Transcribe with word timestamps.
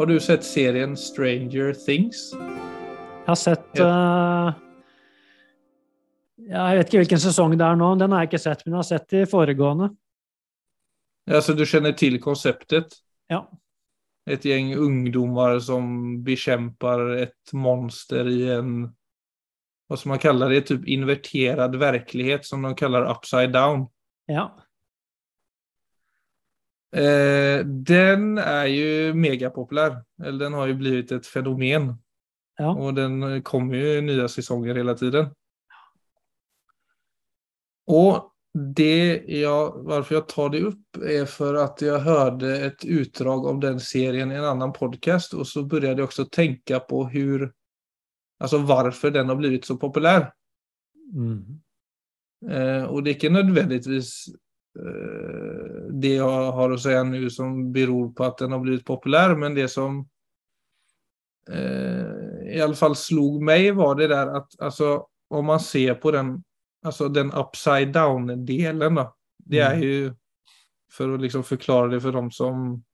Har 0.00 0.06
du 0.06 0.20
sett 0.20 0.44
serien 0.44 0.96
Stranger 0.96 1.74
Things? 1.76 2.30
Jeg 2.32 3.26
har 3.26 3.36
sett 3.36 3.80
uh, 3.84 4.54
Jeg 6.40 6.78
vet 6.78 6.88
ikke 6.88 7.02
hvilken 7.02 7.20
sesong 7.20 7.52
det 7.60 7.66
er 7.66 7.76
nå. 7.76 7.90
Den 8.00 8.14
har 8.16 8.22
jeg 8.24 8.30
ikke 8.30 8.40
sett, 8.40 8.62
men 8.64 8.72
jeg 8.72 8.78
har 8.78 8.86
sett 8.88 9.12
de 9.12 9.26
foregående. 9.28 9.90
Ja, 11.28 11.42
så 11.44 11.52
du 11.52 11.66
kjenner 11.68 11.92
til 12.00 12.16
konseptet? 12.16 12.96
Ja. 13.28 13.42
Et 14.24 14.48
gjeng 14.48 14.72
ungdommer 14.80 15.60
som 15.60 15.92
bekjemper 16.24 17.04
et 17.18 17.52
monster 17.52 18.32
i 18.32 18.40
en 18.56 18.72
Hva 19.84 20.00
som 20.00 20.14
man 20.14 20.24
kaller 20.24 20.56
det? 20.56 20.62
Typ 20.72 20.88
inverterad 20.88 21.76
virkelighet, 21.76 22.48
som 22.48 22.64
de 22.64 22.72
kaller 22.72 23.04
upside 23.04 23.52
down. 23.52 23.90
Ja. 24.32 24.48
Eh, 26.90 27.60
den 27.64 28.38
er 28.38 28.66
jo 28.66 29.14
megapopulær. 29.14 30.00
Eller 30.22 30.38
den 30.46 30.56
har 30.58 30.70
jo 30.70 30.78
blitt 30.80 31.12
et 31.12 31.26
fenomen. 31.26 31.92
Ja. 32.58 32.74
Og 32.74 32.96
den 32.96 33.42
kommer 33.46 33.78
jo 33.78 34.00
nye 34.04 34.28
sesonger 34.28 34.76
hele 34.76 34.96
tiden. 34.98 35.30
Og 37.90 38.26
det 38.54 39.24
jeg, 39.28 39.72
varför 39.74 40.14
jag 40.14 40.28
tar 40.28 40.48
det 40.48 40.64
opp 40.66 40.98
er 41.06 41.26
for 41.30 41.54
at 41.62 41.82
jeg 41.82 42.02
hørte 42.02 42.50
et 42.66 42.84
utdrag 42.84 43.46
av 43.46 43.60
den 43.62 43.78
serien 43.80 44.32
i 44.32 44.38
en 44.38 44.44
annen 44.44 44.72
podcast 44.74 45.34
og 45.34 45.46
så 45.46 45.62
började 45.62 46.02
jeg 46.02 46.08
også 46.08 46.26
tenke 46.34 46.80
på 46.80 47.04
hur, 47.08 47.52
alltså 48.40 48.58
varför 48.58 49.10
den 49.10 49.28
har 49.28 49.36
blivit 49.36 49.64
så 49.64 49.76
populær. 49.76 50.32
Mm. 51.14 51.60
Eh, 52.50 52.84
og 52.84 53.04
det 53.04 53.10
er 53.10 53.14
ikke 53.14 53.30
nödvändigtvis 53.30 54.28
eh, 54.28 54.34
det 55.90 56.14
jag 56.14 56.52
har 56.52 56.70
att 56.70 56.82
säga 56.82 57.02
nu 57.02 57.30
som 57.30 57.72
beror 57.72 58.12
på 58.12 58.24
att 58.24 58.38
den 58.38 58.52
har 58.52 58.58
blivit 58.58 58.84
populär, 58.84 59.34
men 59.34 59.54
det 59.54 59.68
som 59.68 60.08
eh, 61.50 62.54
i 62.56 62.60
alla 62.60 62.74
fall 62.74 62.96
slog 62.96 63.42
mig 63.42 63.70
var 63.70 63.94
det 63.94 64.06
där 64.06 64.26
att 64.26 64.60
alltså, 64.60 65.06
om 65.28 65.46
man 65.46 65.60
ser 65.60 65.94
på 65.94 66.10
den 66.10 66.42
alltså 66.84 67.08
den 67.08 67.32
upside 67.32 67.92
down-delen 67.92 68.94
då. 68.94 69.16
Det 69.44 69.58
er 69.58 69.74
Mm. 69.74 69.82
jo, 69.82 70.14
for 70.90 71.08
å 71.08 71.16
liksom 71.16 71.42
forklare 71.42 71.90
det 71.90 72.00
for 72.00 72.12
de 72.12 72.30
som 72.30 72.84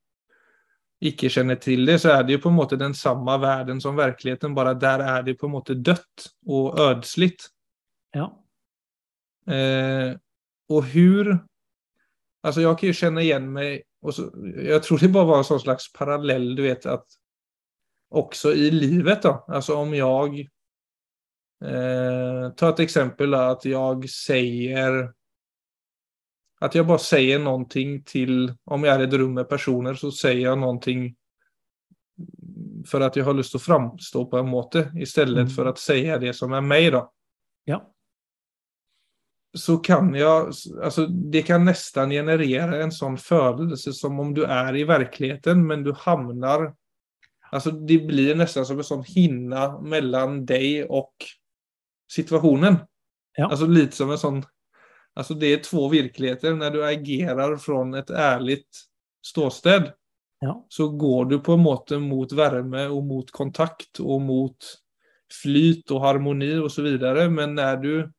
ikke 1.03 1.29
kjenner 1.29 1.55
til 1.61 1.87
det, 1.87 1.99
så 2.01 2.11
er 2.11 2.23
det 2.23 2.33
jo 2.33 2.39
på 2.39 2.49
en 2.49 2.57
måte 2.57 2.77
den 2.77 2.95
samme 2.95 3.39
verden 3.41 3.81
som 3.81 3.97
virkeligheten, 3.97 4.55
bare 4.55 4.75
der 4.75 4.99
er 5.01 5.23
det 5.23 5.39
på 5.39 5.47
en 5.47 5.53
måte 5.53 5.75
dødt 5.75 6.29
og 6.49 6.79
ødsligt. 6.81 7.51
Ja. 8.15 8.31
Eh, 9.49 10.17
og 10.69 10.83
hur, 10.83 11.39
altså 12.47 12.63
jeg 12.63 12.79
kan 12.79 12.89
jo 12.93 12.99
kjenne 13.01 13.23
igjen 13.25 13.47
meg, 13.53 13.85
og 14.03 14.15
så, 14.15 14.27
jeg 14.63 14.83
tror 14.87 15.03
det 15.03 15.13
bare 15.15 15.29
var 15.29 15.43
en 15.43 15.49
sån 15.49 15.63
slags 15.65 15.89
parallell, 15.95 16.53
du 16.57 16.63
vet, 16.63 16.87
at 16.87 17.17
også 18.15 18.53
i 18.55 18.71
livet 18.71 19.25
da, 19.27 19.41
altså 19.51 19.81
om 19.83 19.95
jeg 19.97 20.47
Eh, 21.65 22.51
ta 22.57 22.69
ett 22.69 22.81
exempel 22.81 23.31
då, 23.31 23.39
att 23.39 23.65
jag 23.65 24.11
säger 24.11 25.13
att 26.61 26.75
jag 26.75 26.87
bara 26.87 26.99
säger 26.99 27.39
någonting 27.39 28.03
till, 28.03 28.55
om 28.65 28.85
jag 28.85 28.95
är 28.95 29.01
i 29.01 29.05
ett 29.05 29.13
rum 29.13 29.35
med 29.35 29.49
personer 29.49 29.95
så 29.95 30.13
säger 30.13 30.41
jag 30.45 30.59
någonting 30.59 31.17
för 32.87 33.01
att 33.01 33.17
jag 33.17 33.25
har 33.25 33.35
lust 33.35 33.55
att 33.55 33.63
framstå 33.63 34.27
på 34.27 34.39
en 34.39 34.49
måte 34.49 34.93
istället 34.97 35.43
Mm. 35.43 35.51
för 35.51 35.67
att 35.67 35.79
säga 35.79 36.19
det 36.19 36.33
som 36.33 36.53
är 36.53 36.61
mig 36.61 36.91
då. 36.91 37.13
Ja. 37.65 37.95
Så 39.55 39.77
kan 39.77 40.15
jag, 40.15 40.53
alltså 40.83 41.07
det 41.07 41.43
kan 41.43 41.65
nästan 41.65 42.11
generera 42.11 42.83
en 42.83 42.93
sån 42.93 43.19
födelse 43.19 43.93
som 43.93 44.21
om 44.21 44.35
du 44.35 44.45
är 44.45 44.77
i 44.77 44.85
verkligheten 44.85 45.67
men 45.67 45.83
du 45.83 45.93
hamnar, 45.93 46.75
alltså 47.51 47.71
det 47.71 47.99
blir 47.99 48.35
nästan 48.35 48.67
som 48.67 48.79
en 48.79 48.85
sån 48.85 49.05
hinna 49.07 49.81
mellan 49.81 50.47
dig 50.47 50.85
och 50.85 51.15
situationen. 52.13 52.77
Ja. 53.37 53.47
Alltså 53.51 53.67
lite 53.67 53.97
som 53.97 54.11
en 54.11 54.19
sån, 54.19 54.45
alltså 55.15 55.35
det 55.35 55.47
är 55.47 55.59
två 55.59 55.89
virkeligheter. 55.89 56.55
När 56.55 56.71
du 56.71 56.87
agerar 56.87 57.57
från 57.57 57.95
ett 57.95 58.11
ärligt 58.11 58.69
ståsted 59.27 59.93
Ja. 60.41 60.67
så 60.69 60.89
går 60.89 61.25
du 61.25 61.39
på 61.39 61.53
en 61.53 61.61
måte 61.61 61.99
mot 61.99 62.33
värme 62.33 62.87
och 62.87 63.05
mot 63.05 63.31
kontakt 63.31 64.01
och 64.01 64.21
mot 64.21 64.57
flyt 65.43 65.91
och 65.91 66.01
harmoni 66.01 66.57
och 66.57 66.73
så 66.73 66.83
vidare. 66.83 67.31
Men 67.31 67.55
när 67.55 67.77
du 67.77 68.13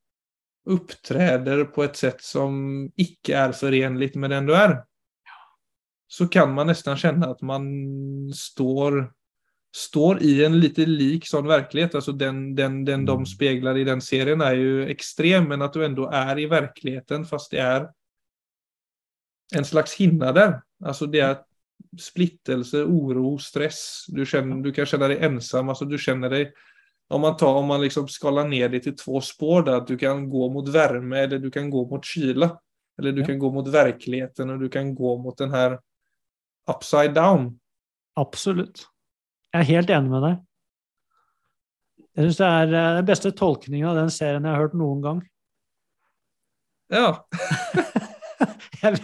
uppträder 0.67 1.66
på 1.73 1.85
et 1.85 2.00
sett 2.00 2.23
som 2.23 2.88
ikke 3.00 3.35
er 3.39 3.55
forenlig 3.55 4.13
med 4.19 4.33
den 4.35 4.50
du 4.50 4.55
er, 4.57 4.79
så 6.07 6.28
kan 6.31 6.53
man 6.55 6.69
nesten 6.72 7.00
kjenne 7.00 7.29
at 7.33 7.44
man 7.45 7.67
står 8.35 9.07
står 9.78 10.23
i 10.23 10.44
en 10.45 10.55
litt 10.59 10.79
lik 10.88 11.28
sånn 11.28 11.47
verklighet. 11.47 11.97
Altså 12.00 12.13
den, 12.17 12.55
den, 12.57 12.81
den 12.88 13.05
de 13.05 13.13
speiler 13.13 13.33
speglar 13.33 13.78
i 13.78 13.85
den 13.88 14.01
serien 14.01 14.41
er 14.41 14.55
jo 14.57 14.85
extrem, 14.89 15.50
men 15.51 15.61
at 15.61 15.75
du 15.75 15.83
ennå 15.85 16.07
er 16.13 16.39
i 16.39 16.47
verkligheten 16.50 17.28
fast 17.29 17.53
det 17.53 17.61
er 17.61 17.89
en 19.55 19.67
slags 19.67 19.94
hinne 19.99 20.31
der. 20.35 20.57
Altså 20.84 21.07
det 21.11 21.22
er 21.23 21.38
splittelse, 22.01 22.84
oro, 22.84 23.38
stress. 23.41 24.07
Du, 24.09 24.23
kjenner, 24.25 24.63
du 24.63 24.72
kan 24.75 24.89
kjenne 24.89 25.11
deg 25.13 25.23
ensam, 25.29 25.69
Altså 25.69 25.85
du 25.85 25.97
känner 25.97 26.34
dig 26.34 26.49
om 27.09 27.22
man, 27.22 27.38
tar, 27.38 27.53
om 27.56 27.66
man 27.66 27.81
liksom 27.81 28.07
skalar 28.07 28.47
ner 28.47 28.69
det 28.69 28.79
till 28.79 28.95
två 28.95 29.22
spår 29.22 29.63
där, 29.63 29.73
att 29.78 29.88
du 29.88 29.97
kan 29.97 30.29
gå 30.29 30.50
mot 30.50 30.68
värme 30.69 31.19
eller 31.19 31.40
du 31.40 31.51
kan 31.51 31.69
gå 31.69 31.85
mot 31.88 32.06
kyla. 32.06 32.59
Eller 33.00 33.12
du 33.12 33.22
Ja. 33.22 33.28
kan 33.28 33.40
gå 33.40 33.51
mot 33.51 33.68
verkligheten 33.68 34.50
och 34.50 34.59
du 34.59 34.69
kan 34.69 34.95
gå 34.95 35.17
mot 35.17 35.38
den 35.38 35.51
här 35.51 35.79
upside 36.72 37.13
down. 37.13 37.59
Absolutt. 38.16 38.88
Jeg 39.53 39.59
er 39.62 39.66
helt 39.69 39.90
enig 39.90 40.09
med 40.12 40.22
deg. 40.25 40.38
Jeg 42.17 42.25
syns 42.25 42.38
det 42.41 42.47
er 42.47 42.73
eh, 42.73 42.96
den 42.97 43.06
beste 43.06 43.31
tolkningen 43.31 43.88
av 43.91 43.96
den 43.96 44.09
serien 44.09 44.44
jeg 44.44 44.51
har 44.56 44.62
hørt 44.66 44.73
noen 44.73 45.01
gang. 45.06 45.22
Ja, 46.90 47.28
Jeg, 48.84 48.97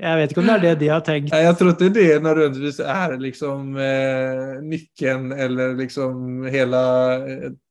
jeg 0.00 0.18
vet 0.18 0.32
ikke 0.32 0.42
om 0.42 0.48
det 0.48 0.54
er 0.54 0.62
det 0.64 0.72
de 0.80 0.88
har 0.90 1.04
tenkt. 1.04 1.34
Jeg 1.36 1.56
tror 1.58 1.74
ikke 1.74 1.92
det 1.94 2.08
nødvendigvis 2.24 2.80
er 2.80 3.14
liksom 3.20 3.76
eh, 3.76 4.56
nyckeln 4.64 5.30
eller 5.32 5.76
liksom 5.78 6.48
hele 6.50 6.80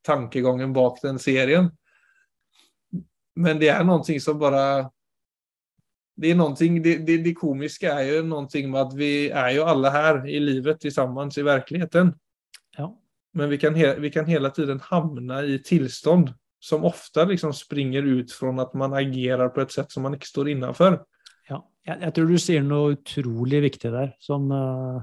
tankegangen 0.06 0.74
bak 0.76 1.02
den 1.04 1.20
serien. 1.22 1.72
Men 3.40 3.60
det 3.62 3.72
er 3.74 3.86
noe 3.88 4.20
som 4.20 4.40
bare 4.40 4.90
Det 6.20 6.34
det, 6.36 6.96
det, 7.08 7.18
det 7.24 7.36
komiske 7.38 7.88
er 7.88 8.18
jo 8.18 8.24
noe 8.28 8.48
med 8.68 8.82
at 8.82 8.96
vi 8.98 9.30
er 9.30 9.54
jo 9.56 9.64
alle 9.64 9.90
her 9.90 10.26
i 10.28 10.40
livet 10.40 10.84
sammen 10.92 11.32
i 11.32 11.46
verkligheten. 11.48 12.12
Ja. 12.78 12.90
Men 13.34 13.50
vi 13.50 13.58
kan, 13.58 13.74
vi 13.74 14.10
kan 14.12 14.26
hele 14.26 14.52
tiden 14.52 14.82
havne 14.84 15.46
i 15.48 15.58
tilstand 15.64 16.34
som 16.60 16.84
ofte 16.84 17.26
liksom 17.26 17.54
springer 17.54 18.04
ut 18.04 18.32
fra 18.32 18.52
at 18.62 18.74
man 18.74 18.94
agerer 18.94 19.48
på 19.50 19.62
et 19.62 19.72
sett 19.72 19.92
som 19.92 20.04
man 20.04 20.18
ikke 20.18 20.28
står 20.28 20.50
innanför. 20.50 21.00
Jeg, 21.90 21.98
jeg 22.04 22.14
tror 22.16 22.30
du 22.30 22.38
sier 22.42 22.66
noe 22.66 22.94
utrolig 22.94 23.64
viktig 23.66 23.90
der, 23.94 24.14
som 24.22 24.50
eh, 24.54 25.00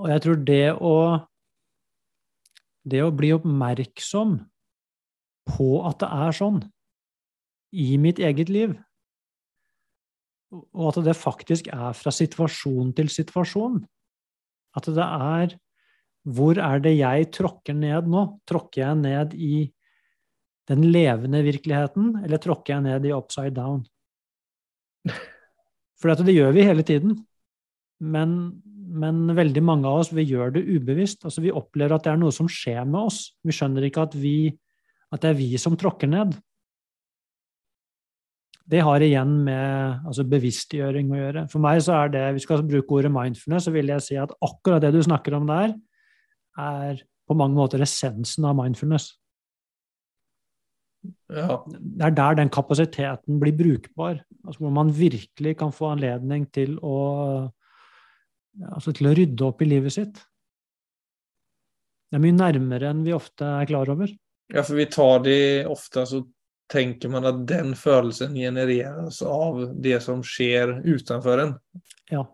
Og 0.00 0.08
jeg 0.10 0.24
tror 0.24 0.40
det 0.48 0.64
å 0.72 0.96
Det 2.88 3.02
å 3.04 3.12
bli 3.14 3.34
oppmerksom 3.36 4.38
på 5.44 5.68
at 5.84 6.00
det 6.00 6.08
er 6.24 6.36
sånn 6.38 6.62
i 7.74 7.98
mitt 8.00 8.20
eget 8.22 8.48
liv, 8.54 8.70
og 10.54 10.84
at 10.92 11.00
det 11.08 11.16
faktisk 11.18 11.66
er 11.74 11.96
fra 11.98 12.12
situasjon 12.14 12.92
til 12.96 13.10
situasjon 13.10 13.80
At 14.78 14.88
det 14.94 15.04
er 15.04 15.56
Hvor 16.24 16.60
er 16.62 16.84
det 16.84 16.94
jeg 16.96 17.32
tråkker 17.34 17.76
ned 17.76 18.08
nå? 18.08 18.22
Tråkker 18.48 18.86
jeg 18.86 19.00
ned 19.02 19.34
i 19.36 19.56
den 20.70 20.86
levende 20.88 21.42
virkeligheten, 21.44 22.14
eller 22.24 22.40
tråkker 22.40 22.78
jeg 22.78 22.84
ned 22.86 23.04
i 23.04 23.12
upside 23.12 23.52
down? 23.52 23.82
For 26.00 26.24
det 26.24 26.34
gjør 26.34 26.52
vi 26.56 26.66
hele 26.66 26.84
tiden. 26.86 27.16
Men, 28.04 28.34
men 28.74 29.24
veldig 29.36 29.62
mange 29.64 29.88
av 29.88 30.02
oss 30.02 30.12
vi 30.14 30.26
gjør 30.28 30.56
det 30.56 30.64
ubevisst. 30.66 31.24
Altså 31.24 31.44
Vi 31.44 31.54
opplever 31.54 31.96
at 31.96 32.06
det 32.06 32.12
er 32.14 32.20
noe 32.20 32.34
som 32.34 32.50
skjer 32.50 32.82
med 32.84 33.08
oss. 33.08 33.20
Vi 33.44 33.54
skjønner 33.54 33.86
ikke 33.88 34.08
at, 34.08 34.18
vi, 34.18 34.50
at 35.14 35.24
det 35.24 35.32
er 35.32 35.38
vi 35.38 35.54
som 35.60 35.78
tråkker 35.80 36.10
ned. 36.10 36.34
Det 38.64 38.80
har 38.80 39.02
igjen 39.04 39.32
med 39.44 40.06
altså 40.08 40.24
bevisstgjøring 40.28 41.10
å 41.12 41.18
gjøre. 41.18 41.48
For 41.52 41.60
meg 41.60 41.82
så 41.84 41.98
er 41.98 42.14
det, 42.14 42.22
Hvis 42.32 42.46
Vi 42.46 42.48
skal 42.48 42.68
bruke 42.68 42.96
ordet 42.96 43.12
mindfulness, 43.12 43.66
så 43.68 43.74
vil 43.74 43.92
jeg 43.92 44.04
si 44.04 44.16
at 44.16 44.32
akkurat 44.40 44.80
det 44.80 44.94
du 44.94 45.02
snakker 45.04 45.36
om 45.36 45.46
der, 45.50 45.74
er 46.56 47.02
på 47.28 47.36
mange 47.36 47.56
måter 47.56 47.82
essensen 47.84 48.44
av 48.48 48.56
mindfulness. 48.56 49.12
Ja, 51.34 51.58
Det 51.66 52.06
er 52.06 52.14
der 52.16 52.38
den 52.38 52.50
kapasiteten 52.52 53.40
blir 53.40 53.56
brukbar. 53.56 54.20
Altså 54.44 54.64
hvor 54.64 54.74
man 54.74 54.92
virkelig 54.94 55.56
kan 55.60 55.72
få 55.74 55.92
anledning 55.94 56.46
til 56.52 56.76
å, 56.84 56.98
altså 58.70 58.94
til 58.94 59.10
å 59.10 59.16
rydde 59.16 59.48
opp 59.48 59.64
i 59.64 59.68
livet 59.68 59.96
sitt. 59.96 60.20
Det 62.10 62.20
er 62.20 62.22
mye 62.22 62.36
nærmere 62.36 62.92
enn 62.92 63.02
vi 63.06 63.16
ofte 63.16 63.48
er 63.62 63.66
klar 63.66 63.90
over. 63.90 64.12
Ja, 64.52 64.62
for 64.62 64.78
vi 64.78 64.86
tar 64.92 65.24
det 65.24 65.66
ofte, 65.66 66.04
så 66.06 66.20
tenker 66.70 67.10
man 67.12 67.26
at 67.28 67.42
den 67.48 67.74
følelsen 67.76 68.36
genereres 68.38 69.20
av 69.26 69.60
det 69.82 69.98
som 70.04 70.22
skjer 70.24 70.78
utenfor 70.84 71.42
en. 71.42 71.54
Ja. 72.12 72.24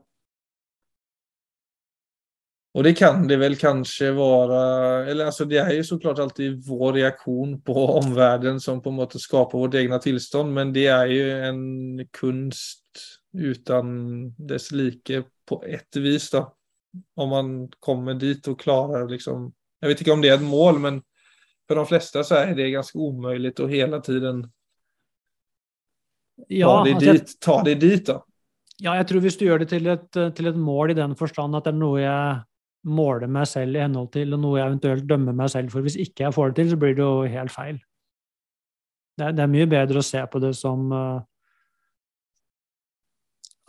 Och 2.73 2.83
det 2.83 2.95
kan 2.95 3.29
det 3.29 3.37
väl 3.37 3.57
kanske 3.57 4.11
vara, 4.11 4.61
eller 5.07 5.27
alltså 5.27 5.45
det 5.45 5.59
är 5.59 5.73
ju 5.73 5.85
såklart 5.85 6.19
alltid 6.19 6.67
vår 6.67 6.93
reaktion 6.93 7.63
på 7.63 7.87
omvärlden 7.87 8.61
som 8.61 8.83
på 8.83 8.89
en 8.91 8.95
måte 8.95 9.19
skapar 9.19 9.59
vårt 9.59 9.75
egna 9.75 9.99
tillstånd, 9.99 10.55
men 10.55 10.73
det 10.73 10.87
är 10.87 11.07
ju 11.07 11.41
en 11.45 12.07
kunst 12.09 12.85
utan 13.39 14.31
dess 14.47 14.73
like 14.73 15.25
på 15.49 15.65
ett 15.65 15.97
vis 15.97 16.31
då. 16.31 16.55
Om 17.17 17.29
man 17.29 17.69
kommer 17.81 18.15
dit 18.15 18.49
och 18.49 18.61
klarar 18.61 19.09
liksom, 19.09 19.53
jag 19.81 19.89
vet 19.89 20.01
inte 20.01 20.13
om 20.13 20.21
det 20.21 20.29
är 20.29 20.35
ett 20.35 20.43
mål, 20.43 20.79
men 20.79 21.03
för 21.69 21.77
de 21.77 21.87
flesta 21.87 22.25
så 22.25 22.35
är 22.35 22.55
det 22.55 22.71
ganska 22.71 22.99
omöjligt 22.99 23.61
att 23.61 23.71
hela 23.71 24.01
tiden 24.01 24.51
Ja, 26.49 26.67
ta 26.79 26.85
det 26.85 26.95
altså, 26.95 27.13
dit, 27.13 27.41
ta 27.41 27.63
det 27.63 27.75
dit 27.75 28.07
då. 28.07 28.25
ja, 28.79 28.95
jeg 28.97 29.07
tror 29.09 29.21
hvis 29.21 29.37
du 29.37 29.45
gjør 29.45 29.59
det 29.59 29.69
til 29.69 29.87
et, 29.87 30.09
til 30.37 30.47
et 30.47 30.57
mål 30.57 30.91
i 30.91 30.95
den 30.95 31.17
forstand 31.17 31.57
at 31.57 31.65
det 31.65 31.75
er 31.75 31.77
noe 31.79 32.01
jeg 32.01 32.39
måler 32.87 33.29
meg 33.29 33.49
selv 33.49 33.77
i 33.77 33.83
henhold 33.83 34.11
til, 34.15 34.33
og 34.35 34.41
noe 34.41 34.59
jeg 34.59 34.71
eventuelt 34.71 35.09
dømmer 35.09 35.37
meg 35.37 35.51
selv 35.53 35.73
for, 35.73 35.85
hvis 35.85 35.99
ikke 36.01 36.27
jeg 36.27 36.37
får 36.37 36.51
det 36.51 36.61
til, 36.61 36.71
så 36.73 36.79
blir 36.81 36.95
det 36.97 37.05
jo 37.05 37.27
helt 37.35 37.53
feil. 37.53 37.81
Det 39.19 39.27
er, 39.27 39.35
det 39.37 39.45
er 39.45 39.53
mye 39.53 39.69
bedre 39.69 40.01
å 40.01 40.07
se 40.07 40.23
på 40.33 40.41
det 40.41 40.55
som 40.57 40.87
uh, 40.95 41.21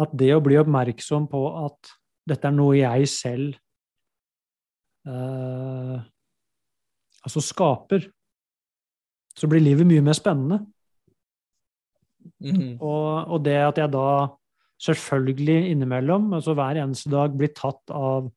at 0.01 0.15
det 0.17 0.31
å 0.35 0.43
bli 0.43 0.57
oppmerksom 0.61 1.27
på 1.31 1.43
at 1.65 1.91
dette 2.29 2.47
er 2.47 2.55
noe 2.55 2.77
jeg 2.77 3.09
selv 3.11 3.57
uh, 5.09 5.99
altså 7.21 7.43
skaper, 7.43 8.07
så 9.35 9.49
blir 9.49 9.63
livet 9.63 9.87
mye 9.87 10.03
mer 10.05 10.17
spennende. 10.17 10.61
Mm. 12.41 12.77
Og, 12.77 13.33
og 13.33 13.41
det 13.45 13.57
at 13.59 13.79
jeg 13.81 13.91
da 13.93 14.07
selvfølgelig 14.81 15.71
innimellom, 15.71 16.31
altså 16.37 16.55
hver 16.57 16.79
eneste 16.81 17.11
dag, 17.11 17.33
blir 17.37 17.51
tatt 17.57 17.93
av 17.93 18.29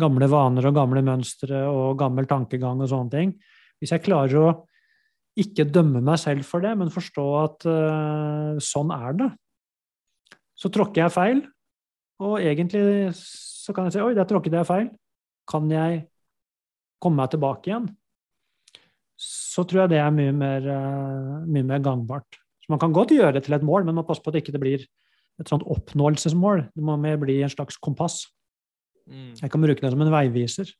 gamle 0.00 0.28
vaner 0.30 0.68
og 0.68 0.76
gamle 0.76 1.02
mønstre 1.04 1.64
og 1.68 1.98
gammel 2.00 2.28
tankegang 2.30 2.80
og 2.82 2.90
sånne 2.90 3.14
ting 3.14 3.34
Hvis 3.78 3.94
jeg 3.94 4.04
klarer 4.06 4.40
å 4.40 4.48
ikke 5.38 5.68
dømme 5.70 6.00
meg 6.02 6.18
selv 6.18 6.46
for 6.46 6.64
det, 6.64 6.72
men 6.74 6.90
forstå 6.90 7.26
at 7.38 7.66
uh, 7.70 8.56
sånn 8.62 8.90
er 8.94 9.14
det, 9.20 9.28
så 10.58 10.70
tråkker 10.74 11.04
jeg 11.04 11.14
feil. 11.14 11.42
Og 12.26 12.40
egentlig 12.42 13.12
så 13.14 13.74
kan 13.74 13.86
jeg 13.86 13.94
si 13.94 14.02
oi, 14.02 14.16
der 14.18 14.26
tråkket 14.26 14.56
jeg 14.58 14.66
feil. 14.66 14.88
Kan 15.48 15.70
jeg 15.70 16.00
komme 16.98 17.22
meg 17.22 17.30
tilbake 17.30 17.70
igjen? 17.70 17.86
Så 19.18 19.62
tror 19.62 19.84
jeg 19.84 19.94
det 19.94 20.02
er 20.02 20.14
mye 20.14 20.34
mer, 20.34 20.66
uh, 20.66 21.46
mye 21.46 21.66
mer 21.70 21.86
gangbart. 21.86 22.40
Så 22.58 22.74
man 22.74 22.82
kan 22.82 22.94
godt 22.96 23.14
gjøre 23.14 23.36
det 23.38 23.46
til 23.46 23.54
et 23.56 23.66
mål, 23.66 23.86
men 23.86 23.94
man 24.00 24.06
passer 24.08 24.24
på 24.24 24.32
at 24.32 24.38
det 24.38 24.42
ikke 24.42 24.58
blir 24.62 24.82
et 25.38 25.50
sånt 25.50 25.66
oppnåelsesmål. 25.70 26.66
Det 26.74 26.82
må 26.84 26.98
mer 26.98 27.18
bli 27.22 27.38
en 27.44 27.54
slags 27.54 27.78
kompass. 27.78 28.24
Mm. 29.08 29.32
Jeg 29.40 29.50
kan 29.50 29.64
bruke 29.64 29.82
den 29.82 29.94
som 29.94 30.04
en 30.04 30.12
veiviser. 30.12 30.70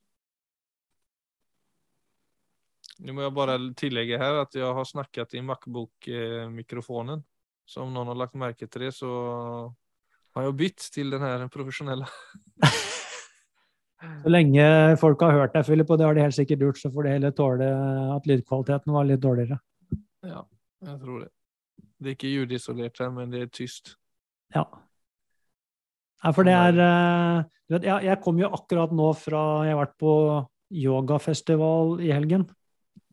Nå 2.98 3.14
må 3.14 3.22
jeg 3.22 3.34
bare 3.36 3.58
tillegge 3.78 4.18
her 4.18 4.40
at 4.42 4.56
jeg 4.58 4.74
har 4.74 4.86
snakket 4.86 5.36
i 5.38 5.42
Macbook-mikrofonen. 5.46 7.22
Så 7.68 7.84
om 7.84 7.92
noen 7.94 8.10
har 8.10 8.18
lagt 8.18 8.38
merke 8.38 8.66
til 8.66 8.88
det 8.88 8.94
så 8.96 9.10
har 10.34 10.48
jeg 10.48 10.58
bytt 10.58 10.88
til 10.94 11.12
den 11.14 11.24
her 11.24 11.46
profesjonelle. 11.52 12.08
Så 13.98 14.30
lenge 14.30 14.62
folk 15.00 15.22
har 15.26 15.34
hørt 15.34 15.56
deg, 15.56 15.64
Philip, 15.66 15.88
og 15.90 15.98
det 15.98 16.06
har 16.06 16.14
de 16.14 16.22
helt 16.22 16.36
sikkert 16.36 16.60
gjort, 16.62 16.78
så 16.78 16.90
får 16.94 17.02
de 17.02 17.14
heller 17.16 17.32
tåle 17.34 17.70
at 18.14 18.28
lydkvaliteten 18.30 18.94
var 18.94 19.08
litt 19.08 19.24
dårligere. 19.24 19.58
Ja, 20.22 20.44
jeg 20.86 21.00
tror 21.00 21.24
det. 21.24 21.30
Det 21.98 22.12
er 22.12 22.14
ikke 22.14 22.30
lydisolert 22.30 23.00
her, 23.02 23.10
men 23.10 23.32
det 23.32 23.40
er 23.42 23.50
tyst. 23.50 23.96
Ja. 24.54 24.62
Ja 26.24 26.32
for 26.34 26.46
det 26.48 26.54
er 26.56 26.78
eh, 26.82 27.42
du 27.68 27.76
vet, 27.76 27.88
jeg, 27.88 28.06
jeg 28.08 28.20
kom 28.24 28.38
jo 28.40 28.48
akkurat 28.56 28.94
nå 28.96 29.10
fra 29.20 29.42
Jeg 29.66 29.74
har 29.74 29.82
vært 29.82 29.98
på 30.00 30.12
yogafestival 30.68 31.98
i 32.04 32.12
helgen 32.12 32.48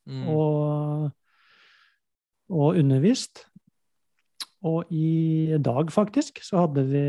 Mm. 0.05 0.27
og, 0.29 1.11
og 2.53 2.75
undervist. 2.77 3.47
Og 4.65 4.91
i 4.93 5.57
dag, 5.61 5.89
faktisk, 5.93 6.43
så 6.45 6.59
hadde 6.65 6.83
vi 6.89 7.01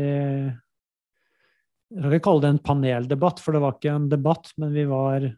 Jeg 1.93 2.01
skal 2.01 2.15
ikke 2.17 2.25
kalle 2.25 2.43
det 2.43 2.49
en 2.55 2.63
paneldebatt, 2.65 3.39
for 3.39 3.55
det 3.55 3.61
var 3.61 3.77
ikke 3.77 3.93
en 3.95 4.09
debatt, 4.09 4.49
men 4.57 4.73
vi 4.73 4.83
var 4.89 5.29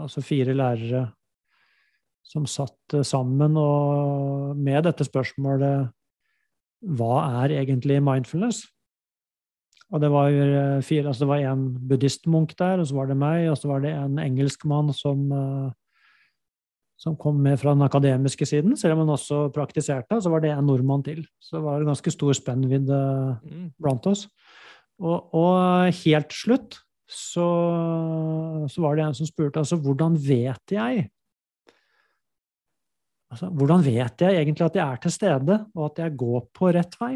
altså 0.00 0.22
fire 0.24 0.52
lærere 0.58 1.06
som 2.26 2.44
satt 2.50 2.98
eh, 2.98 3.06
sammen 3.06 3.54
og 3.54 4.58
med 4.58 4.84
dette 4.84 5.06
spørsmålet 5.06 5.88
Hva 6.98 7.14
er 7.44 7.56
egentlig 7.62 8.02
mindfulness? 8.02 8.66
Og 9.90 10.00
det 10.02 10.10
var 10.12 10.30
eh, 10.30 10.80
fire, 10.86 11.10
altså 11.10 11.24
det 11.24 11.30
var 11.32 11.44
en 11.50 11.66
buddhistmunk 11.90 12.54
der, 12.58 12.78
og 12.78 12.86
så 12.86 12.94
var 12.94 13.10
det 13.10 13.18
meg, 13.18 13.48
og 13.50 13.58
så 13.58 13.70
var 13.72 13.82
det 13.82 13.90
en 13.96 14.20
engelskmann 14.22 14.92
som, 14.94 15.24
eh, 15.34 15.70
som 17.00 17.16
kom 17.18 17.40
med 17.42 17.58
fra 17.58 17.74
den 17.74 17.82
akademiske 17.82 18.46
siden, 18.46 18.76
selv 18.78 18.94
om 18.94 19.02
han 19.04 19.14
også 19.16 19.48
praktiserte, 19.56 20.20
så 20.22 20.30
var 20.30 20.44
det 20.44 20.52
en 20.54 20.68
nordmann 20.68 21.02
til. 21.02 21.24
Så 21.42 21.56
det 21.58 21.64
var 21.64 21.80
en 21.80 21.90
ganske 21.90 22.12
stor 22.14 22.36
spennvidde 22.38 23.00
Mm. 23.42 23.72
blant 23.80 24.06
oss. 24.06 24.28
Og, 25.00 25.34
og 25.34 25.90
helt 26.04 26.32
slutt 26.36 26.76
så, 27.10 27.46
så 28.70 28.82
var 28.84 28.96
det 28.96 29.06
en 29.06 29.16
som 29.16 29.26
spurte 29.26 29.58
altså 29.58 29.78
hvordan 29.80 30.14
vet 30.14 30.74
jeg 30.76 31.08
altså, 33.32 33.48
Hvordan 33.48 33.82
vet 33.82 34.22
jeg 34.22 34.36
egentlig 34.36 34.66
at 34.68 34.76
jeg 34.76 34.84
er 34.84 35.02
til 35.02 35.14
stede, 35.14 35.58
og 35.74 35.84
at 35.90 36.02
jeg 36.04 36.16
går 36.20 36.44
på 36.54 36.70
rett 36.76 36.94
vei? 37.00 37.14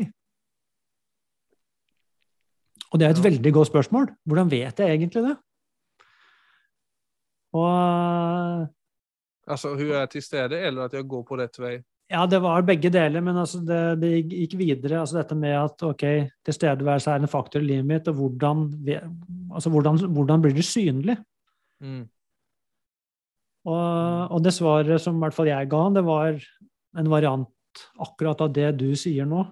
Og 2.94 3.00
det 3.00 3.06
er 3.08 3.11
et 3.17 3.19
Ja. 3.19 3.26
veldig 3.26 3.52
godt 3.52 3.69
spørsmål. 3.73 4.06
Hvordan 4.25 4.50
vet 4.50 4.79
jeg 4.79 4.94
egentlig 4.94 5.25
det? 5.26 5.37
Og 7.55 8.69
Altså 9.46 9.75
hun 9.76 9.91
er 9.93 10.06
til 10.08 10.23
stede 10.25 10.56
eller 10.56 10.87
at 10.87 10.94
jeg 10.96 11.05
går 11.08 11.23
på 11.29 11.37
rett 11.37 11.58
vei? 11.61 11.75
Ja, 12.11 12.25
det 12.29 12.41
var 12.43 12.62
begge 12.64 12.91
deler, 12.93 13.20
men 13.25 13.37
altså 13.37 13.58
det, 13.64 14.00
det 14.00 14.29
gikk 14.31 14.56
videre. 14.61 15.00
altså 15.00 15.19
Dette 15.19 15.35
med 15.37 15.52
at 15.56 15.82
ok, 15.82 16.05
tilstedeværelse 16.44 17.11
er 17.11 17.23
en 17.25 17.29
faktor 17.29 17.61
i 17.61 17.69
livet 17.69 17.85
mitt, 17.88 18.08
og 18.08 18.14
hvordan, 18.14 18.64
altså 19.52 19.70
hvordan, 19.73 19.99
hvordan 20.12 20.43
blir 20.44 20.55
det 20.55 20.64
synlig? 20.64 21.17
Mm. 21.81 22.05
Og, 23.64 24.31
og 24.31 24.44
det 24.44 24.52
svaret 24.52 25.00
som 25.00 25.17
i 25.17 25.25
hvert 25.25 25.35
fall 25.37 25.49
jeg 25.49 25.69
ga 25.73 25.82
han, 25.82 25.96
det 25.96 26.05
var 26.05 26.41
en 26.99 27.11
variant 27.11 27.48
akkurat 28.01 28.41
av 28.44 28.53
det 28.53 28.70
du 28.79 28.91
sier 28.96 29.24
nå. 29.29 29.44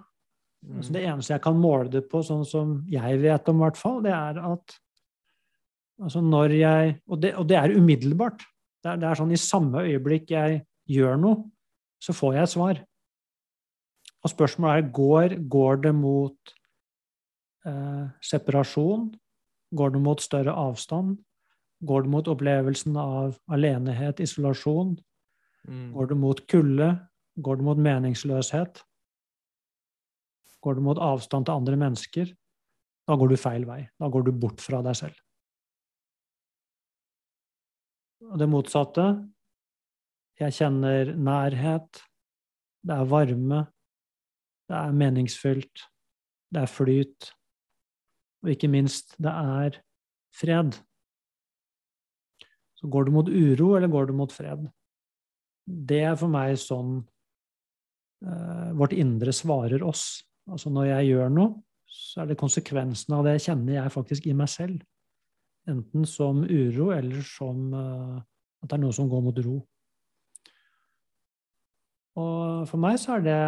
Altså 0.63 0.95
det 0.95 1.03
eneste 1.03 1.35
jeg 1.35 1.43
kan 1.43 1.59
måle 1.59 1.91
det 1.91 2.05
på, 2.11 2.23
sånn 2.23 2.45
som 2.47 2.77
jeg 2.91 3.19
vet 3.23 3.49
om, 3.51 3.63
hvert 3.65 3.79
fall, 3.79 3.99
det 4.05 4.13
er 4.15 4.39
at 4.47 4.77
altså 6.03 6.23
når 6.23 6.55
jeg 6.55 6.95
Og 7.07 7.21
det, 7.23 7.35
og 7.39 7.49
det 7.51 7.57
er 7.59 7.75
umiddelbart. 7.75 8.45
Det 8.83 8.91
er, 8.91 8.97
det 9.03 9.09
er 9.09 9.19
sånn 9.19 9.35
i 9.35 9.39
samme 9.39 9.83
øyeblikk 9.87 10.31
jeg 10.31 10.63
gjør 10.91 11.19
noe, 11.19 11.43
så 12.03 12.15
får 12.15 12.35
jeg 12.35 12.43
et 12.43 12.55
svar. 12.55 12.81
Og 14.23 14.31
spørsmålet 14.31 14.79
er 14.79 14.93
går, 14.95 15.35
går 15.51 15.83
det 15.87 15.93
mot 15.95 16.55
eh, 17.67 18.07
separasjon? 18.23 19.11
Går 19.75 19.95
det 19.95 20.03
mot 20.03 20.23
større 20.23 20.55
avstand? 20.55 21.17
Går 21.83 22.05
det 22.05 22.13
mot 22.15 22.29
opplevelsen 22.31 22.99
av 22.99 23.39
alenehet, 23.51 24.21
isolasjon? 24.23 24.95
Mm. 25.67 25.91
Går 25.95 26.11
det 26.11 26.19
mot 26.19 26.43
kulde? 26.51 26.91
Går 27.43 27.59
det 27.59 27.67
mot 27.67 27.79
meningsløshet? 27.79 28.83
Går 30.63 30.79
du 30.79 30.85
mot 30.87 30.99
avstand 31.03 31.47
til 31.47 31.59
andre 31.59 31.77
mennesker? 31.81 32.31
Da 33.09 33.19
går 33.19 33.33
du 33.33 33.37
feil 33.41 33.67
vei. 33.67 33.83
Da 33.99 34.09
går 34.13 34.29
du 34.29 34.33
bort 34.33 34.63
fra 34.63 34.83
deg 34.87 34.97
selv. 34.99 35.19
Og 38.31 38.39
det 38.39 38.49
motsatte 38.49 39.07
Jeg 40.41 40.55
kjenner 40.57 41.13
nærhet. 41.15 42.03
Det 42.83 42.95
er 42.95 43.11
varme. 43.11 43.61
Det 44.67 44.79
er 44.79 44.95
meningsfylt. 44.97 45.85
Det 46.51 46.63
er 46.63 46.71
flyt. 46.71 47.29
Og 48.43 48.51
ikke 48.55 48.71
minst, 48.73 49.15
det 49.23 49.31
er 49.31 49.79
fred. 50.35 50.79
Så 52.75 52.91
går 52.91 53.07
du 53.07 53.13
mot 53.15 53.29
uro, 53.29 53.77
eller 53.77 53.93
går 53.93 54.11
du 54.11 54.17
mot 54.19 54.33
fred? 54.35 54.65
Det 55.63 56.01
er 56.03 56.17
for 56.19 56.33
meg 56.33 56.57
sånn 56.59 56.97
eh, 58.27 58.71
vårt 58.75 58.97
indre 58.99 59.35
svarer 59.37 59.85
oss. 59.87 60.25
Altså 60.51 60.73
når 60.73 60.89
jeg 60.89 61.13
gjør 61.13 61.31
noe, 61.33 61.61
så 61.87 62.23
er 62.23 62.31
det 62.31 62.41
konsekvensen 62.41 63.15
av 63.15 63.27
det 63.27 63.37
kjenner 63.45 63.77
jeg 63.77 63.95
faktisk 63.95 64.27
i 64.27 64.35
meg 64.37 64.51
selv. 64.51 64.81
Enten 65.71 66.07
som 66.09 66.43
uro, 66.43 66.91
eller 66.95 67.23
som 67.27 67.69
eh, 67.77 68.17
at 68.63 68.71
det 68.71 68.79
er 68.79 68.83
noe 68.83 68.97
som 68.97 69.11
går 69.11 69.23
mot 69.23 69.39
ro. 69.45 69.57
Og 72.23 72.69
for 72.69 72.83
meg 72.83 72.99
så 73.01 73.17
er 73.17 73.27
det 73.27 73.41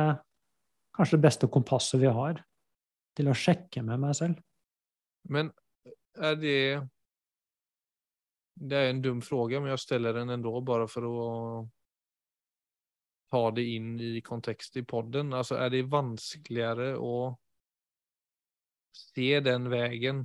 kanskje 0.94 1.18
det 1.18 1.26
beste 1.26 1.50
kompasset 1.52 2.00
vi 2.00 2.10
har 2.10 2.40
til 3.14 3.30
å 3.30 3.36
sjekke 3.36 3.82
med 3.86 4.02
meg 4.02 4.16
selv. 4.18 4.40
Men 5.30 5.52
er 6.14 6.36
det... 6.40 6.58
Det 8.54 8.78
er 8.78 8.92
en 8.92 9.00
dum 9.02 9.18
spørsmål, 9.18 9.64
men 9.64 9.72
jeg 9.72 9.82
stiller 9.82 10.14
den 10.14 10.28
likevel 10.30 10.62
bare 10.62 10.86
for 10.86 11.02
att 11.10 11.70
ta 13.34 13.50
det 13.50 13.64
in 13.74 13.94
i 14.00 14.20
kontekst 14.22 14.76
i 14.78 14.84
podden. 14.86 15.32
Altså, 15.34 15.58
er 15.58 15.72
det 15.74 15.88
vanskeligere 15.90 16.92
å 17.02 17.34
se 18.94 19.40
den 19.42 19.66
veien 19.72 20.22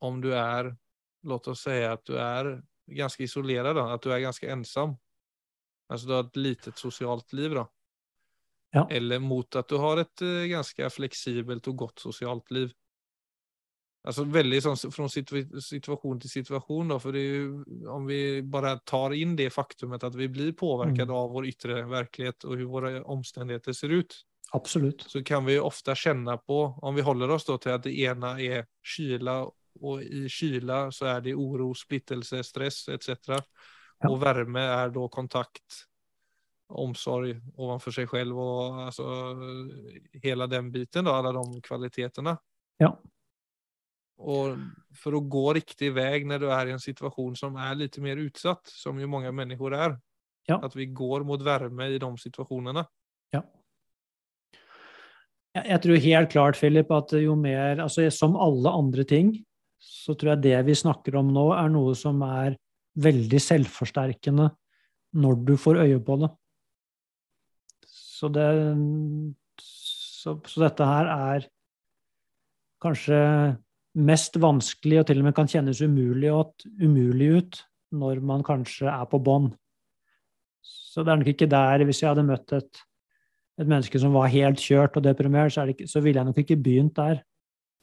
om 0.00 0.22
du 0.24 0.30
er 0.32 0.70
låt 1.28 1.50
oss 1.52 1.66
si 1.66 1.76
at 1.84 2.06
du 2.08 2.14
er 2.16 2.54
ganske 2.96 3.26
isolerad, 3.26 3.76
at 3.76 3.92
att 3.92 4.02
du 4.02 4.12
er 4.14 4.24
ganske 4.24 4.48
ensam. 4.48 4.94
Altså 5.88 6.08
du 6.08 6.14
har 6.14 6.24
et 6.24 6.40
lite 6.40 6.72
sosialt 6.80 7.32
liv 7.36 7.58
da. 7.58 7.66
Ja. 8.72 8.86
Eller 8.90 9.20
mot 9.20 9.56
at 9.56 9.68
du 9.68 9.76
har 9.80 10.00
et 10.00 10.24
ganske 10.48 10.90
fleksibelt 10.96 11.68
flexibelt 11.68 11.76
godt 11.76 12.00
sosialt 12.00 12.48
socialt 12.48 12.50
liv. 12.56 12.72
Alltså 14.08 14.24
veldig 14.24 14.62
sånn 14.64 14.78
fra 14.92 15.04
situ- 15.12 15.60
situation 15.60 16.20
till 16.20 16.30
situation 16.30 16.88
då, 16.88 16.98
för 16.98 17.12
det 17.12 17.18
är 17.18 17.32
ju, 17.32 17.64
om 17.88 18.06
vi 18.06 18.42
bare 18.42 18.78
tar 18.78 19.12
in 19.12 19.36
det 19.36 19.50
faktumet 19.50 20.04
at 20.04 20.14
vi 20.14 20.28
blir 20.28 20.52
påverkade 20.52 21.02
Mm. 21.12 21.14
av 21.14 21.30
vår 21.30 21.46
yttre 21.46 21.82
verklighet 21.84 22.44
og 22.44 22.56
hvordan 22.56 22.68
våre 22.70 23.02
omstendigheter 23.04 23.72
ser 23.72 23.88
ut, 23.88 24.14
Absolutt. 24.52 25.02
så 25.02 25.22
kan 25.24 25.44
vi 25.44 25.58
ofte 25.58 25.94
kjenne 25.94 26.24
känna 26.24 26.36
på, 26.36 26.78
om 26.82 26.94
vi 26.94 27.02
håller 27.02 27.30
oss 27.30 27.44
til 27.44 27.54
at 27.54 27.66
att 27.66 27.82
det 27.82 27.98
ene 28.00 28.40
er 28.40 28.66
kyla 28.82 29.50
og 29.82 30.02
i 30.02 30.28
kyla 30.28 30.90
så 30.90 31.06
er 31.16 31.20
det 31.20 31.34
oro, 31.34 31.74
splittelse, 31.74 32.42
stress 32.44 32.88
etc. 32.88 33.08
Ja. 33.28 34.08
og 34.08 34.20
varme 34.20 34.60
er 34.60 34.90
da 34.90 35.08
kontakt, 35.08 35.84
omsorg 36.70 37.40
overfor 37.58 37.90
seg 37.92 38.08
selv 38.10 38.36
og 38.38 38.86
altså, 38.86 39.04
hele 40.22 40.46
den 40.46 40.72
biten 40.72 41.04
da, 41.04 41.10
alle 41.18 41.32
de 41.32 41.60
kvalitetene. 41.60 42.36
Ja. 42.80 42.92
Och 44.18 44.56
för 44.94 45.12
att 45.12 45.28
gå 45.30 45.52
riktig 45.54 45.92
väg 45.92 46.26
när 46.26 46.38
du 46.38 46.52
är 46.52 46.66
i 46.66 46.70
en 46.70 46.80
situation 46.80 47.36
som 47.36 47.56
är 47.56 47.74
lite 47.74 48.00
mer 48.00 48.16
utsatt, 48.16 48.66
som 48.66 49.00
ju 49.00 49.06
många 49.06 49.32
människor 49.32 49.74
är. 49.74 49.98
Ja. 50.46 50.60
Att 50.62 50.76
vi 50.76 50.86
går 50.86 51.24
mot 51.24 51.42
värme 51.42 51.86
i 51.86 51.98
de 51.98 52.18
situationerna. 52.18 52.86
Ja. 53.30 53.42
Jeg, 55.54 55.66
jeg 55.68 55.82
tror 55.82 56.02
helt 56.02 56.32
klart, 56.32 56.58
Philip, 56.58 56.90
at 56.90 57.12
jo 57.12 57.36
mer 57.38 57.84
altså 57.84 58.10
Som 58.10 58.36
alle 58.36 58.70
andre 58.70 59.04
ting, 59.04 59.36
så 59.78 60.14
tror 60.14 60.34
jeg 60.34 60.42
det 60.42 60.56
vi 60.66 60.74
snakker 60.74 61.16
om 61.20 61.30
nå, 61.32 61.52
er 61.54 61.70
noe 61.70 61.94
som 61.94 62.22
er 62.26 62.56
veldig 62.98 63.38
selvforsterkende 63.38 64.48
når 65.14 65.44
du 65.46 65.54
får 65.56 65.78
øye 65.84 66.00
på 66.04 66.18
det. 66.24 66.32
Så 67.86 68.28
det 68.34 68.48
Så, 70.18 70.34
så 70.50 70.60
dette 70.64 70.84
her 70.84 71.06
er 71.06 71.44
kanskje 72.82 73.18
mest 73.98 74.36
vanskelig 74.40 75.00
og 75.00 75.08
til 75.08 75.22
og 75.22 75.28
med 75.28 75.36
kan 75.36 75.50
kjennes 75.50 75.80
umulig, 75.82 76.30
og 76.32 76.54
umulig 76.82 77.30
ut 77.38 77.62
når 77.98 78.20
man 78.24 78.44
kanskje 78.46 78.90
er 78.90 79.06
på 79.10 79.20
bånn. 79.24 79.50
Så 80.62 81.04
det 81.04 81.12
er 81.12 81.20
nok 81.20 81.32
ikke 81.32 81.50
der, 81.50 81.84
hvis 81.88 82.02
jeg 82.02 82.10
hadde 82.10 82.26
møtt 82.28 82.52
et, 82.56 82.82
et 83.60 83.68
menneske 83.68 84.00
som 84.00 84.14
var 84.16 84.30
helt 84.32 84.60
kjørt 84.60 84.98
og 84.98 85.04
deprimert, 85.06 85.54
så, 85.54 85.64
det 85.64 85.76
ikke, 85.76 85.88
så 85.90 86.02
ville 86.04 86.20
jeg 86.20 86.28
nok 86.28 86.40
ikke 86.42 86.58
begynt 86.60 86.96
der. 86.98 87.22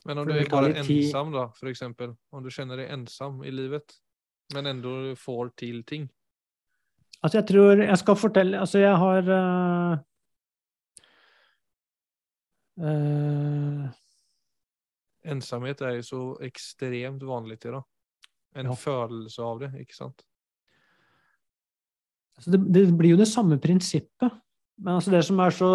Men 0.05 0.21
om 0.21 0.27
du 0.27 0.35
er 0.35 0.49
bare 0.49 0.75
ensam 0.83 1.31
da, 1.33 1.47
for 1.57 1.71
eksempel, 1.71 2.13
Om 2.31 2.43
du 2.45 2.51
kjenner 2.53 2.77
deg 2.77 2.91
ensam 2.93 3.39
i 3.41 3.49
livet, 3.49 3.95
men 4.53 4.69
enda 4.69 5.15
får 5.17 5.49
til 5.57 5.81
ting. 5.83 6.05
Altså, 7.23 7.39
jeg 7.39 7.47
tror 7.49 7.81
Jeg 7.81 7.97
skal 7.97 8.15
fortelle 8.15 8.59
Altså, 8.59 8.79
jeg 8.79 8.97
har 9.01 9.29
uh, 9.33 9.97
eh, 12.85 13.87
Ensamhet 15.25 15.81
er 15.81 15.97
jo 15.97 16.05
så 16.05 16.21
ekstremt 16.45 17.23
vanlig 17.25 17.59
til 17.63 17.77
da, 17.79 17.81
En 18.55 18.69
Ja. 18.71 18.75
følelse 18.79 19.41
av 19.43 19.59
det, 19.59 19.71
ikke 19.81 19.95
sant? 19.97 20.21
altså 22.37 22.51
det, 22.51 22.59
det 22.75 22.97
blir 22.97 23.13
jo 23.15 23.19
det 23.19 23.27
samme 23.31 23.57
prinsippet. 23.59 24.31
Men 24.77 24.97
altså 24.97 25.11
det 25.13 25.23
som 25.27 25.39
er 25.39 25.53
så 25.55 25.69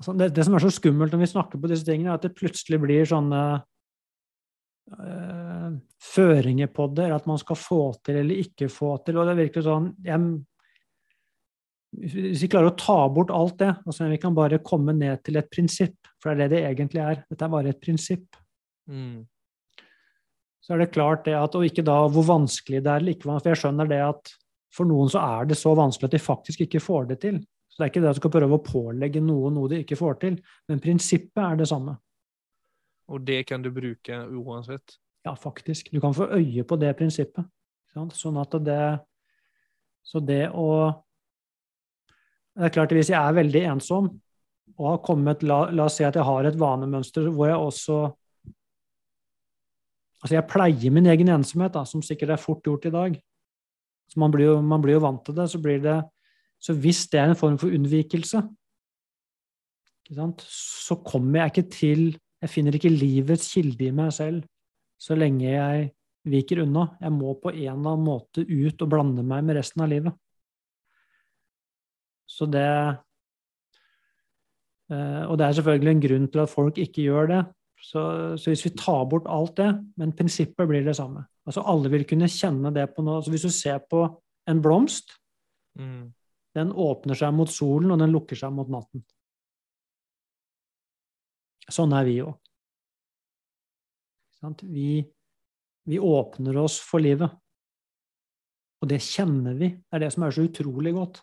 altså 0.00 0.14
det, 0.16 0.30
det 0.36 0.44
som 0.46 0.56
er 0.56 0.64
så 0.64 0.70
skummelt 0.72 1.12
når 1.12 1.20
vi 1.20 1.32
snakker 1.34 1.60
på 1.60 1.68
disse 1.68 1.84
tingene, 1.84 2.10
er 2.14 2.20
at 2.20 2.24
det 2.24 2.36
plutselig 2.38 2.80
blir 2.80 3.08
sånne 3.08 3.40
øh, 4.96 5.74
føringer 6.00 6.70
på 6.72 6.88
det, 6.94 7.04
eller 7.04 7.20
at 7.20 7.28
man 7.28 7.40
skal 7.42 7.60
få 7.60 7.82
til 8.04 8.22
eller 8.22 8.40
ikke 8.40 8.70
få 8.72 8.94
til. 9.04 9.20
Og 9.20 9.28
det 9.28 9.36
virker 9.42 9.66
sånn 9.66 9.92
jeg, 10.06 10.30
Hvis 11.90 12.44
vi 12.44 12.48
klarer 12.50 12.70
å 12.70 12.78
ta 12.78 13.00
bort 13.10 13.32
alt 13.34 13.58
det, 13.58 13.72
og 13.82 13.94
så 13.94 14.06
vi 14.10 14.20
kan 14.22 14.36
bare 14.36 14.60
komme 14.62 14.94
ned 14.94 15.24
til 15.26 15.40
et 15.40 15.50
prinsipp, 15.50 15.96
for 16.22 16.30
det 16.30 16.46
er 16.46 16.52
det 16.52 16.56
det 16.56 16.62
egentlig 16.68 17.02
er. 17.02 17.22
Dette 17.30 17.46
er 17.46 17.52
bare 17.52 17.72
et 17.72 17.82
prinsipp. 17.82 18.38
Mm. 18.90 19.26
så 20.60 20.74
er 20.74 20.80
det 20.82 20.92
klart 20.94 21.24
det 21.24 21.36
at, 21.38 21.54
og 21.54 21.62
ikke 21.62 21.84
da 21.86 21.94
hvor 22.10 22.24
vanskelig 22.26 22.80
det 22.82 22.90
er 22.90 22.98
eller 22.98 23.14
ikke 23.14 23.28
for 23.28 23.46
jeg 23.46 23.58
skjønner 23.60 23.86
det 23.86 24.00
at 24.02 24.32
for 24.74 24.88
noen 24.88 25.10
så 25.12 25.20
er 25.22 25.46
det 25.50 25.58
så 25.58 25.74
vanskelig 25.78 26.08
at 26.08 26.16
de 26.16 26.20
faktisk 26.22 26.64
ikke 26.64 26.82
får 26.82 27.06
det 27.10 27.18
til. 27.22 27.38
Så 27.70 27.78
det 27.78 27.84
er 27.84 27.92
ikke 27.92 28.02
det 28.02 28.10
at 28.10 28.18
du 28.18 28.20
skal 28.22 28.32
prøve 28.34 28.58
å 28.58 28.64
pålegge 28.64 29.22
noen 29.22 29.54
noe 29.58 29.70
de 29.70 29.80
ikke 29.84 29.98
får 29.98 30.18
til, 30.24 30.38
men 30.70 30.82
prinsippet 30.82 31.42
er 31.42 31.60
det 31.60 31.68
samme. 31.70 31.96
Og 33.10 33.22
det 33.26 33.44
kan 33.48 33.62
du 33.62 33.70
bruke 33.74 34.20
uansett. 34.26 34.98
Ja, 35.26 35.34
faktisk. 35.34 35.90
Du 35.92 36.00
kan 36.02 36.14
få 36.14 36.28
øye 36.34 36.64
på 36.64 36.78
det 36.80 36.92
prinsippet. 36.98 37.46
Sånn 37.90 38.38
at 38.38 38.54
det 38.64 38.82
Så 40.06 40.20
det 40.22 40.48
å 40.54 40.66
Det 42.60 42.68
er 42.68 42.74
klart 42.74 42.92
at 42.92 42.98
hvis 42.98 43.10
jeg 43.14 43.16
er 43.16 43.36
veldig 43.38 43.62
ensom 43.72 44.10
og 44.76 44.86
har 44.86 44.98
kommet 45.04 45.42
La, 45.48 45.62
la 45.72 45.86
oss 45.88 45.96
si 45.96 46.04
at 46.04 46.16
jeg 46.16 46.26
har 46.28 46.46
et 46.48 46.58
vanemønster 46.60 47.30
hvor 47.32 47.48
jeg 47.48 47.56
også 47.56 48.00
Altså, 50.20 50.34
jeg 50.34 50.50
pleier 50.52 50.92
min 50.92 51.06
egen 51.08 51.30
ensomhet, 51.32 51.72
da, 51.72 51.80
som 51.88 52.02
sikkert 52.04 52.34
er 52.34 52.40
fort 52.42 52.58
gjort 52.60 52.84
i 52.84 52.90
dag. 52.92 53.14
Så 54.12 54.20
man 54.20 54.28
blir 54.34 54.50
jo, 54.50 54.56
man 54.60 54.82
blir 54.84 54.98
jo 54.98 55.00
vant 55.00 55.22
til 55.24 55.32
det. 55.32 55.46
Så 55.48 55.56
blir 55.64 55.78
det 55.80 56.02
Så 56.60 56.74
hvis 56.76 57.06
det 57.08 57.22
er 57.22 57.30
en 57.30 57.40
form 57.40 57.56
for 57.56 57.72
unnvikelse, 57.72 58.42
så 60.44 60.96
kommer 61.00 61.40
jeg 61.40 61.50
ikke 61.54 61.70
til 61.72 62.02
Jeg 62.42 62.50
finner 62.52 62.76
ikke 62.76 62.92
livets 62.92 63.48
kilde 63.54 63.86
i 63.86 63.94
meg 63.96 64.12
selv 64.12 64.44
så 65.00 65.16
lenge 65.16 65.48
jeg 65.48 65.88
viker 66.28 66.62
unna. 66.66 66.86
Jeg 67.00 67.12
må 67.16 67.34
på 67.40 67.52
en 67.52 67.60
eller 67.60 67.94
annen 67.94 68.04
måte 68.04 68.44
ut 68.44 68.82
og 68.84 68.90
blande 68.92 69.24
meg 69.24 69.46
med 69.46 69.56
resten 69.56 69.84
av 69.84 69.88
livet. 69.92 70.16
Så 72.40 72.48
det 72.48 72.66
eh, 74.88 75.24
Og 75.28 75.36
det 75.36 75.44
er 75.46 75.56
selvfølgelig 75.58 75.92
en 75.92 76.04
grunn 76.06 76.28
til 76.32 76.40
at 76.46 76.52
folk 76.52 76.80
ikke 76.80 77.04
gjør 77.04 77.28
det. 77.34 77.40
Så, 77.80 78.00
så 78.40 78.50
hvis 78.52 78.64
vi 78.66 78.74
tar 78.76 79.04
bort 79.08 79.28
alt 79.28 79.54
det, 79.60 79.70
men 80.00 80.12
prinsippet 80.16 80.68
blir 80.68 80.84
det 80.84 80.96
samme. 80.96 81.22
Altså 81.48 81.64
Alle 81.68 81.92
vil 81.92 82.04
kunne 82.08 82.28
kjenne 82.32 82.72
det 82.74 82.90
på 82.96 83.04
noe. 83.04 83.22
Så 83.24 83.32
hvis 83.32 83.44
du 83.44 83.52
ser 83.52 83.78
på 83.90 84.04
en 84.48 84.60
blomst, 84.64 85.16
Mm. 85.78 86.12
den 86.58 86.72
åpner 86.72 87.14
seg 87.14 87.34
mot 87.34 87.50
solen, 87.50 87.92
og 87.94 88.00
den 88.02 88.10
lukker 88.10 88.38
seg 88.38 88.50
mot 88.52 88.68
natten. 88.68 89.04
Sånn 91.70 91.94
er 91.94 92.06
vi 92.08 92.16
òg. 92.24 92.34
Vi, 94.66 95.04
vi 95.86 95.98
åpner 96.02 96.58
oss 96.58 96.80
for 96.82 96.98
livet. 97.04 97.30
Og 98.80 98.88
det 98.90 98.98
kjenner 99.04 99.54
vi. 99.54 99.68
Det 99.76 99.98
er 99.98 100.02
det 100.06 100.12
som 100.14 100.24
er 100.26 100.34
så 100.34 100.46
utrolig 100.48 100.94
godt. 100.96 101.20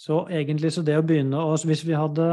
Så 0.00 0.22
egentlig 0.32 0.72
så 0.72 0.84
det 0.86 0.96
å 0.96 1.04
begynne 1.04 1.42
å 1.44 1.56
Hvis 1.68 1.84
vi 1.84 1.96
hadde 1.98 2.26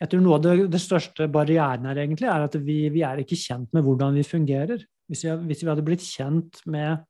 Jeg 0.00 0.12
tror 0.12 0.22
noe 0.24 0.38
av 0.38 0.44
det, 0.46 0.54
det 0.72 0.80
største 0.80 1.26
barrieren 1.32 1.88
her 1.90 1.98
egentlig 2.04 2.30
er 2.30 2.46
at 2.46 2.54
vi, 2.56 2.84
vi 2.92 3.02
er 3.04 3.20
ikke 3.20 3.38
kjent 3.38 3.74
med 3.76 3.84
hvordan 3.84 4.14
vi 4.16 4.24
fungerer. 4.24 4.84
Hvis 5.10 5.26
vi, 5.26 5.34
hvis 5.50 5.64
vi 5.64 5.68
hadde 5.68 5.84
blitt 5.84 6.06
kjent 6.06 6.62
med 6.70 7.02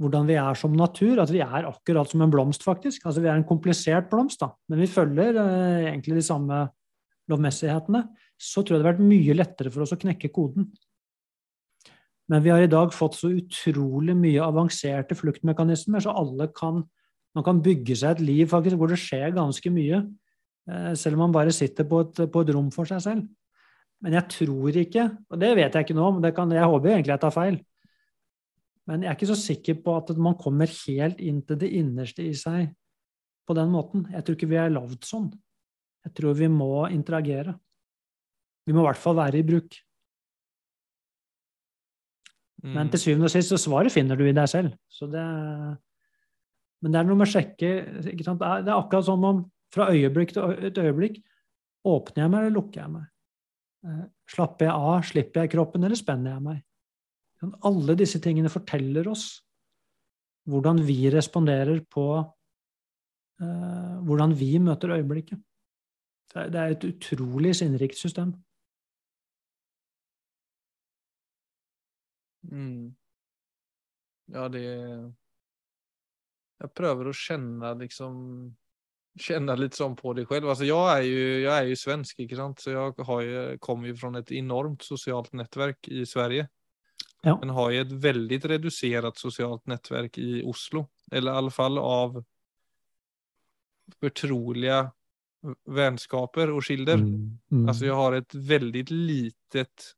hvordan 0.00 0.28
vi 0.28 0.36
er 0.40 0.56
som 0.56 0.72
natur, 0.76 1.20
at 1.20 1.32
vi 1.32 1.42
er 1.44 1.68
akkurat 1.68 2.08
som 2.08 2.24
en 2.24 2.32
blomst, 2.32 2.64
faktisk. 2.64 3.04
Altså 3.04 3.22
vi 3.24 3.30
er 3.30 3.36
en 3.36 3.46
komplisert 3.48 4.08
blomst, 4.12 4.40
da, 4.40 4.50
men 4.70 4.80
vi 4.80 4.88
følger 4.92 5.36
eh, 5.40 5.86
egentlig 5.90 6.18
de 6.18 6.24
samme 6.24 6.62
lovmessighetene. 7.32 8.02
Så 8.36 8.62
tror 8.62 8.76
jeg 8.76 8.82
det 8.82 8.86
hadde 8.86 8.92
vært 8.94 9.08
mye 9.12 9.36
lettere 9.36 9.72
for 9.72 9.84
oss 9.84 9.92
å 9.96 10.00
knekke 10.00 10.32
koden. 10.32 10.68
Men 12.32 12.42
vi 12.44 12.52
har 12.52 12.64
i 12.64 12.70
dag 12.70 12.92
fått 12.96 13.16
så 13.20 13.30
utrolig 13.32 14.16
mye 14.18 14.44
avanserte 14.44 15.16
fluktmekanismer, 15.16 16.04
så 16.04 16.16
alle 16.16 16.50
kan 16.56 16.84
man 17.36 17.44
kan 17.44 17.60
bygge 17.62 17.96
seg 18.00 18.16
et 18.16 18.24
liv 18.24 18.48
faktisk, 18.50 18.78
hvor 18.80 18.90
det 18.90 18.98
skjer 19.00 19.34
ganske 19.36 19.72
mye, 19.72 20.02
eh, 20.70 20.92
selv 20.96 21.18
om 21.18 21.26
man 21.26 21.36
bare 21.36 21.54
sitter 21.54 21.84
på 21.88 22.00
et, 22.06 22.22
på 22.32 22.42
et 22.42 22.52
rom 22.56 22.70
for 22.74 22.88
seg 22.88 23.02
selv. 23.04 23.26
Men 24.04 24.16
jeg 24.18 24.28
tror 24.32 24.76
ikke, 24.76 25.06
og 25.30 25.40
det 25.40 25.54
vet 25.56 25.72
jeg 25.76 25.86
ikke 25.86 25.96
nå, 25.96 26.10
men 26.16 26.24
det 26.24 26.34
kan, 26.36 26.50
jeg 26.52 26.68
håper 26.68 26.94
egentlig 26.94 27.14
jeg 27.14 27.22
tar 27.22 27.34
feil, 27.34 27.60
men 28.86 29.02
jeg 29.02 29.10
er 29.10 29.16
ikke 29.18 29.30
så 29.32 29.38
sikker 29.40 29.78
på 29.82 29.96
at 29.98 30.12
man 30.22 30.36
kommer 30.38 30.70
helt 30.70 31.20
inn 31.20 31.40
til 31.42 31.58
det 31.58 31.72
innerste 31.74 32.22
i 32.22 32.34
seg 32.38 32.68
på 33.46 33.54
den 33.58 33.72
måten. 33.72 34.04
Jeg 34.12 34.22
tror 34.22 34.36
ikke 34.36 34.50
vi 34.50 34.60
er 34.62 34.70
lagd 34.70 35.06
sånn. 35.06 35.32
Jeg 36.06 36.14
tror 36.14 36.36
vi 36.38 36.46
må 36.50 36.86
interagere. 36.94 37.56
Vi 38.66 38.74
må 38.74 38.84
i 38.84 38.86
hvert 38.86 39.02
fall 39.02 39.18
være 39.18 39.40
i 39.40 39.46
bruk. 39.46 39.74
Men 42.62 42.86
Mm. 42.86 42.90
til 42.90 43.00
syvende 43.00 43.26
og 43.28 43.30
sist 43.30 43.50
så 43.50 43.58
svaret 43.58 43.92
finner 43.92 44.16
du 44.16 44.24
i 44.26 44.32
deg 44.34 44.48
selv. 44.48 44.72
Så 44.88 45.06
det, 45.10 45.26
men 46.86 46.94
det 46.94 46.98
er 47.00 47.06
noe 47.08 47.18
med 47.18 47.26
å 47.26 47.32
sjekke? 47.32 47.68
Det, 47.98 48.12
er, 48.14 48.68
akkurat 48.76 49.06
som 49.08 49.24
om 49.26 49.38
fra 49.74 49.88
øyeblikk 49.90 50.36
til 50.36 50.68
et 50.68 50.76
øyeblikk 50.78 51.16
åpner 51.86 52.22
jeg 52.22 52.30
meg 52.30 52.44
eller 52.44 52.54
lukker 52.54 52.78
jeg 52.84 52.92
meg? 52.92 53.08
Eh, 53.90 54.04
Slapper 54.30 54.68
jeg 54.68 54.84
av, 54.86 55.00
slipper 55.08 55.42
jeg 55.42 55.52
kroppen, 55.56 55.82
eller 55.82 55.98
spenner 55.98 56.36
jeg 56.36 56.44
meg? 56.44 56.62
Alle 57.66 57.98
disse 57.98 58.20
tingene 58.22 58.52
forteller 58.52 59.10
oss 59.10 59.26
hvordan 60.46 60.78
vi 60.86 61.10
responderer 61.10 61.82
på 61.90 62.06
eh, 63.42 63.98
hvordan 64.06 64.38
vi 64.38 64.52
møter 64.62 64.94
øyeblikket. 64.94 65.42
Det 66.36 66.62
er 66.62 66.76
et 66.76 66.86
utrolig 66.86 67.56
sinnrikt 67.58 67.98
system. 67.98 68.30
Mm. 72.46 72.94
Ja, 74.30 74.46
det 74.54 74.66
Jeg 76.62 76.72
prøver 76.76 77.10
å 77.10 77.16
kjenne 77.16 77.74
liksom 77.80 78.16
känna 79.16 79.54
litt 79.56 79.76
sånn 79.76 79.96
på 79.96 80.12
det 80.16 80.26
selv. 80.28 80.50
Altså, 80.50 80.66
jeg 80.68 80.92
er 80.92 81.04
jo, 81.06 81.24
jeg 81.46 81.52
er 81.54 81.70
jo 81.70 81.78
svensk, 81.80 82.20
ikke 82.24 82.38
sant? 82.38 82.60
så 82.60 82.72
jeg 82.72 83.06
har 83.08 83.22
jo, 83.24 83.42
kommer 83.64 83.90
jo 83.90 83.96
fra 84.00 84.12
et 84.20 84.32
enormt 84.36 84.84
sosialt 84.84 85.32
nettverk 85.36 85.88
i 85.88 86.04
Sverige. 86.08 86.48
Ja. 87.24 87.34
Men 87.40 87.54
har 87.56 87.72
jo 87.72 87.82
et 87.82 87.94
veldig 88.04 88.38
redusert 88.52 89.18
sosialt 89.18 89.64
nettverk 89.70 90.18
i 90.22 90.42
Oslo. 90.46 90.86
Eller 91.10 91.32
i 91.32 91.42
alle 91.42 91.54
fall 91.54 91.80
av 91.80 92.20
fortrolige 94.02 94.84
vennskaper 95.76 96.50
og 96.54 96.64
kilder. 96.66 97.00
Mm. 97.02 97.36
Mm. 97.52 97.66
Altså, 97.68 97.86
jeg 97.88 98.00
har 98.00 98.18
et 98.18 98.38
veldig 98.52 98.84
litet 98.92 99.92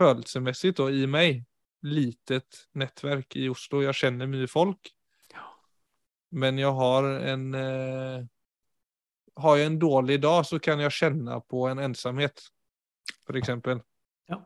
følelsesmessig 0.00 0.74
i 0.96 1.06
meg, 1.10 1.44
litet 1.86 2.64
nettverk 2.78 3.36
i 3.40 3.48
Oslo. 3.52 3.84
Jeg 3.86 3.98
kjenner 4.02 4.30
mye 4.30 4.48
folk. 4.50 4.92
Men 6.32 6.58
jeg 6.58 6.70
har 6.78 7.06
en 7.32 7.54
eh, 7.58 8.22
Har 9.40 9.56
jeg 9.56 9.66
en 9.66 9.78
dårlig 9.80 10.20
dag, 10.22 10.44
så 10.46 10.58
kan 10.62 10.78
jeg 10.82 10.92
kjenne 10.92 11.38
på 11.48 11.64
en 11.70 11.78
ensomhet, 11.78 12.42
for 13.24 13.38
eksempel. 13.38 13.78
Ja. 14.28 14.36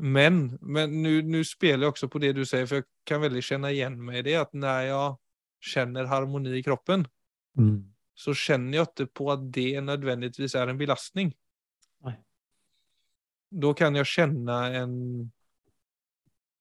Men, 0.00 0.58
men 0.62 0.94
nå 1.02 1.42
spiller 1.44 1.84
jeg 1.84 1.92
også 1.92 2.08
på 2.08 2.22
det 2.22 2.30
du 2.38 2.44
sier, 2.48 2.64
for 2.70 2.80
jeg 2.80 2.86
kan 3.06 3.20
veldig 3.20 3.42
kjenne 3.44 3.72
igjen 3.74 3.98
meg 4.00 4.22
i 4.22 4.24
det, 4.30 4.36
at 4.40 4.54
når 4.56 4.86
jeg 4.86 5.74
kjenner 5.74 6.08
harmoni 6.08 6.54
i 6.58 6.62
kroppen, 6.64 7.06
Mm. 7.58 7.82
så 8.14 8.30
kjenner 8.32 8.78
jeg 8.78 8.86
ikke 8.86 9.06
på 9.18 9.24
at 9.32 9.40
det 9.52 9.80
nødvendigvis 9.82 10.54
er 10.54 10.70
en 10.70 10.78
belastning. 10.78 11.32
Nei. 12.06 12.14
Da 13.50 13.72
kan 13.74 13.98
jeg 13.98 14.06
kjenne 14.06 14.58
en 14.78 14.94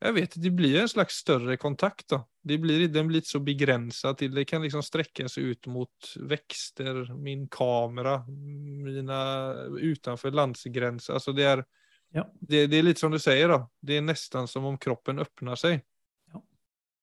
Jeg 0.01 0.15
vet 0.15 0.37
det 0.41 0.51
blir 0.57 0.79
en 0.81 0.89
slags 0.89 1.21
større 1.21 1.57
kontakt. 1.61 2.07
da. 2.09 2.23
Det 2.41 2.55
blir, 2.57 2.87
den 2.87 3.09
blir 3.09 3.19
ikke 3.19 3.33
så 3.33 3.41
begrensa 3.43 4.13
til 4.15 4.31
Det 4.31 4.45
kan 4.47 4.61
liksom 4.63 4.83
strekke 4.85 5.27
seg 5.27 5.51
ut 5.51 5.67
mot 5.67 6.11
vekster, 6.31 7.01
min 7.19 7.47
kamera, 7.51 8.21
mine 8.29 9.19
utenfor 9.75 10.31
landsgrenser. 10.31 11.17
Altså 11.17 11.33
det, 11.35 11.43
er, 11.43 11.65
Ja. 12.15 12.23
det, 12.39 12.67
det 12.71 12.79
er 12.79 12.87
litt 12.87 13.01
som 13.01 13.11
du 13.11 13.19
sier, 13.19 13.51
da. 13.51 13.59
Det 13.81 13.99
er 13.99 14.05
nesten 14.07 14.47
som 14.47 14.65
om 14.65 14.77
kroppen 14.81 15.19
åpner 15.19 15.59
seg. 15.59 15.83
Ja. 16.31 16.39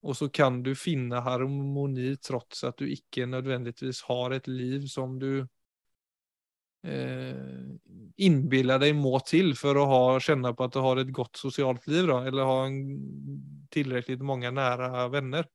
Og 0.08 0.16
så 0.16 0.30
kan 0.32 0.62
du 0.64 0.72
finne 0.74 1.20
harmoni 1.20 2.14
trots 2.16 2.64
at 2.64 2.80
du 2.80 2.88
ikke 2.88 3.28
nødvendigvis 3.28 4.00
har 4.08 4.38
et 4.38 4.48
liv 4.48 4.88
som 4.88 5.18
du 5.20 5.44
eh, 6.86 7.74
innbiller 8.16 8.80
deg 8.80 8.96
må 8.96 9.18
til 9.26 9.52
for 9.58 9.76
å 9.76 9.84
ha, 9.90 10.00
kjenne 10.22 10.54
på 10.56 10.66
at 10.66 10.76
du 10.76 10.80
har 10.84 11.02
et 11.02 11.12
godt 11.14 11.36
sosialt 11.40 11.84
liv, 11.90 12.06
da, 12.08 12.22
eller 12.28 12.48
ha 12.48 12.58
tilrekkelig 13.74 14.24
mange 14.24 14.52
nære 14.54 15.08
venner. 15.12 15.50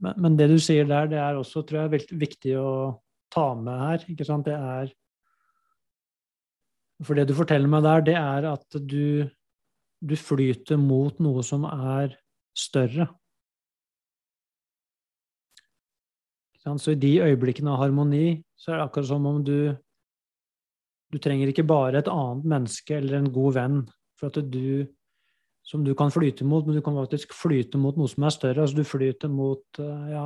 Men, 0.00 0.16
men 0.16 0.38
det 0.38 0.48
du 0.48 0.56
sier 0.62 0.88
der, 0.88 1.10
det 1.12 1.20
er 1.20 1.36
også 1.36 1.62
tror 1.68 1.84
jeg, 1.84 1.94
veldig 1.94 2.18
viktig 2.22 2.56
å 2.56 2.70
ta 3.32 3.50
med 3.56 3.84
her. 3.84 4.06
ikke 4.08 4.26
sant? 4.26 4.48
Det 4.48 4.56
er 4.56 4.90
For 7.04 7.16
det 7.16 7.28
du 7.28 7.36
forteller 7.36 7.70
meg 7.70 7.84
der, 7.84 8.04
det 8.08 8.16
er 8.16 8.48
at 8.50 8.80
du, 8.80 9.28
du 10.00 10.16
flyter 10.16 10.80
mot 10.80 11.20
noe 11.20 11.44
som 11.44 11.66
er 11.68 12.16
større. 12.56 13.08
Så 16.60 16.92
i 16.92 17.00
de 17.00 17.14
øyeblikkene 17.24 17.72
av 17.72 17.80
harmoni, 17.80 18.42
så 18.60 18.72
er 18.72 18.80
det 18.80 18.88
akkurat 18.88 19.08
som 19.08 19.24
om 19.26 19.38
du 19.44 19.72
Du 21.10 21.18
trenger 21.18 21.50
ikke 21.50 21.66
bare 21.66 22.00
et 22.00 22.10
annet 22.10 22.46
menneske 22.46 22.96
eller 22.96 23.18
en 23.18 23.32
god 23.34 23.56
venn 23.56 23.80
for 24.18 24.30
at 24.30 24.50
du 24.50 24.86
som 25.70 25.84
du 25.84 25.92
kan 25.94 26.10
flyte 26.10 26.44
mot, 26.48 26.64
men 26.66 26.78
du 26.78 26.82
kan 26.82 26.96
faktisk 26.96 27.34
flyte 27.36 27.78
mot 27.78 27.98
noe 27.98 28.10
som 28.10 28.24
er 28.26 28.34
større. 28.34 28.64
altså 28.64 28.80
Du 28.80 28.86
flyter 28.86 29.30
mot, 29.30 29.62
eh, 29.78 30.06
ja, 30.10 30.24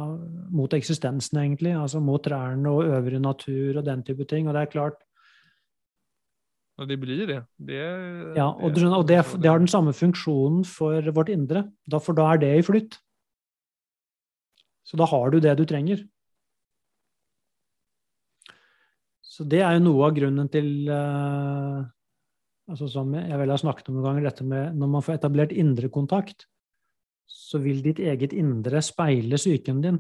mot 0.51 0.73
eksistensen, 0.73 1.41
egentlig. 1.43 1.75
altså 1.77 2.01
Mot 2.01 2.23
trærne 2.23 2.71
og 2.71 2.85
øvrig 2.85 3.21
natur 3.21 3.79
og 3.79 3.85
den 3.85 4.03
type 4.03 4.25
ting. 4.25 4.49
Og 4.49 4.55
det 4.55 4.63
er 4.63 4.73
klart 4.73 5.03
Og 6.79 6.89
det 6.89 6.99
blir 6.99 7.27
det. 7.27 7.43
det 7.59 8.37
ja, 8.37 8.49
Og, 8.49 8.73
skjønner, 8.75 8.97
og 8.97 9.07
det, 9.07 9.21
det 9.43 9.51
har 9.51 9.59
den 9.59 9.69
samme 9.69 9.93
funksjonen 9.93 10.65
for 10.65 11.01
vårt 11.15 11.29
indre, 11.29 11.71
da, 11.87 11.99
for 11.99 12.15
da 12.15 12.33
er 12.33 12.39
det 12.39 12.59
i 12.59 12.63
flytt. 12.67 12.99
Så 14.85 14.97
da 14.97 15.05
har 15.05 15.31
du 15.31 15.39
det 15.39 15.57
du 15.59 15.65
trenger. 15.65 16.03
Så 19.35 19.47
det 19.51 19.65
er 19.67 19.77
jo 19.77 19.87
noe 19.89 20.07
av 20.07 20.15
grunnen 20.15 20.49
til 20.53 20.87
uh, 20.87 21.83
altså 22.71 22.87
Som 22.91 23.15
jeg 23.19 23.39
vel 23.41 23.51
har 23.51 23.61
snakket 23.61 23.91
om 23.91 23.99
noen 23.99 24.07
ganger, 24.07 24.29
dette 24.29 24.47
med 24.47 24.77
når 24.79 24.93
man 24.93 25.05
får 25.05 25.19
etablert 25.19 25.55
indre 25.55 25.91
kontakt, 25.93 26.47
så 27.27 27.59
vil 27.63 27.83
ditt 27.85 27.99
eget 27.99 28.35
indre 28.37 28.83
speile 28.85 29.41
psyken 29.41 29.83
din. 29.85 29.99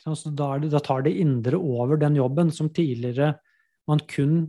Så 0.00 0.32
da, 0.32 0.54
det, 0.58 0.70
da 0.72 0.80
tar 0.80 1.04
det 1.04 1.12
indre 1.20 1.58
over 1.60 2.00
den 2.00 2.16
jobben 2.16 2.48
som 2.54 2.70
tidligere 2.72 3.34
man 3.90 4.00
kun 4.08 4.48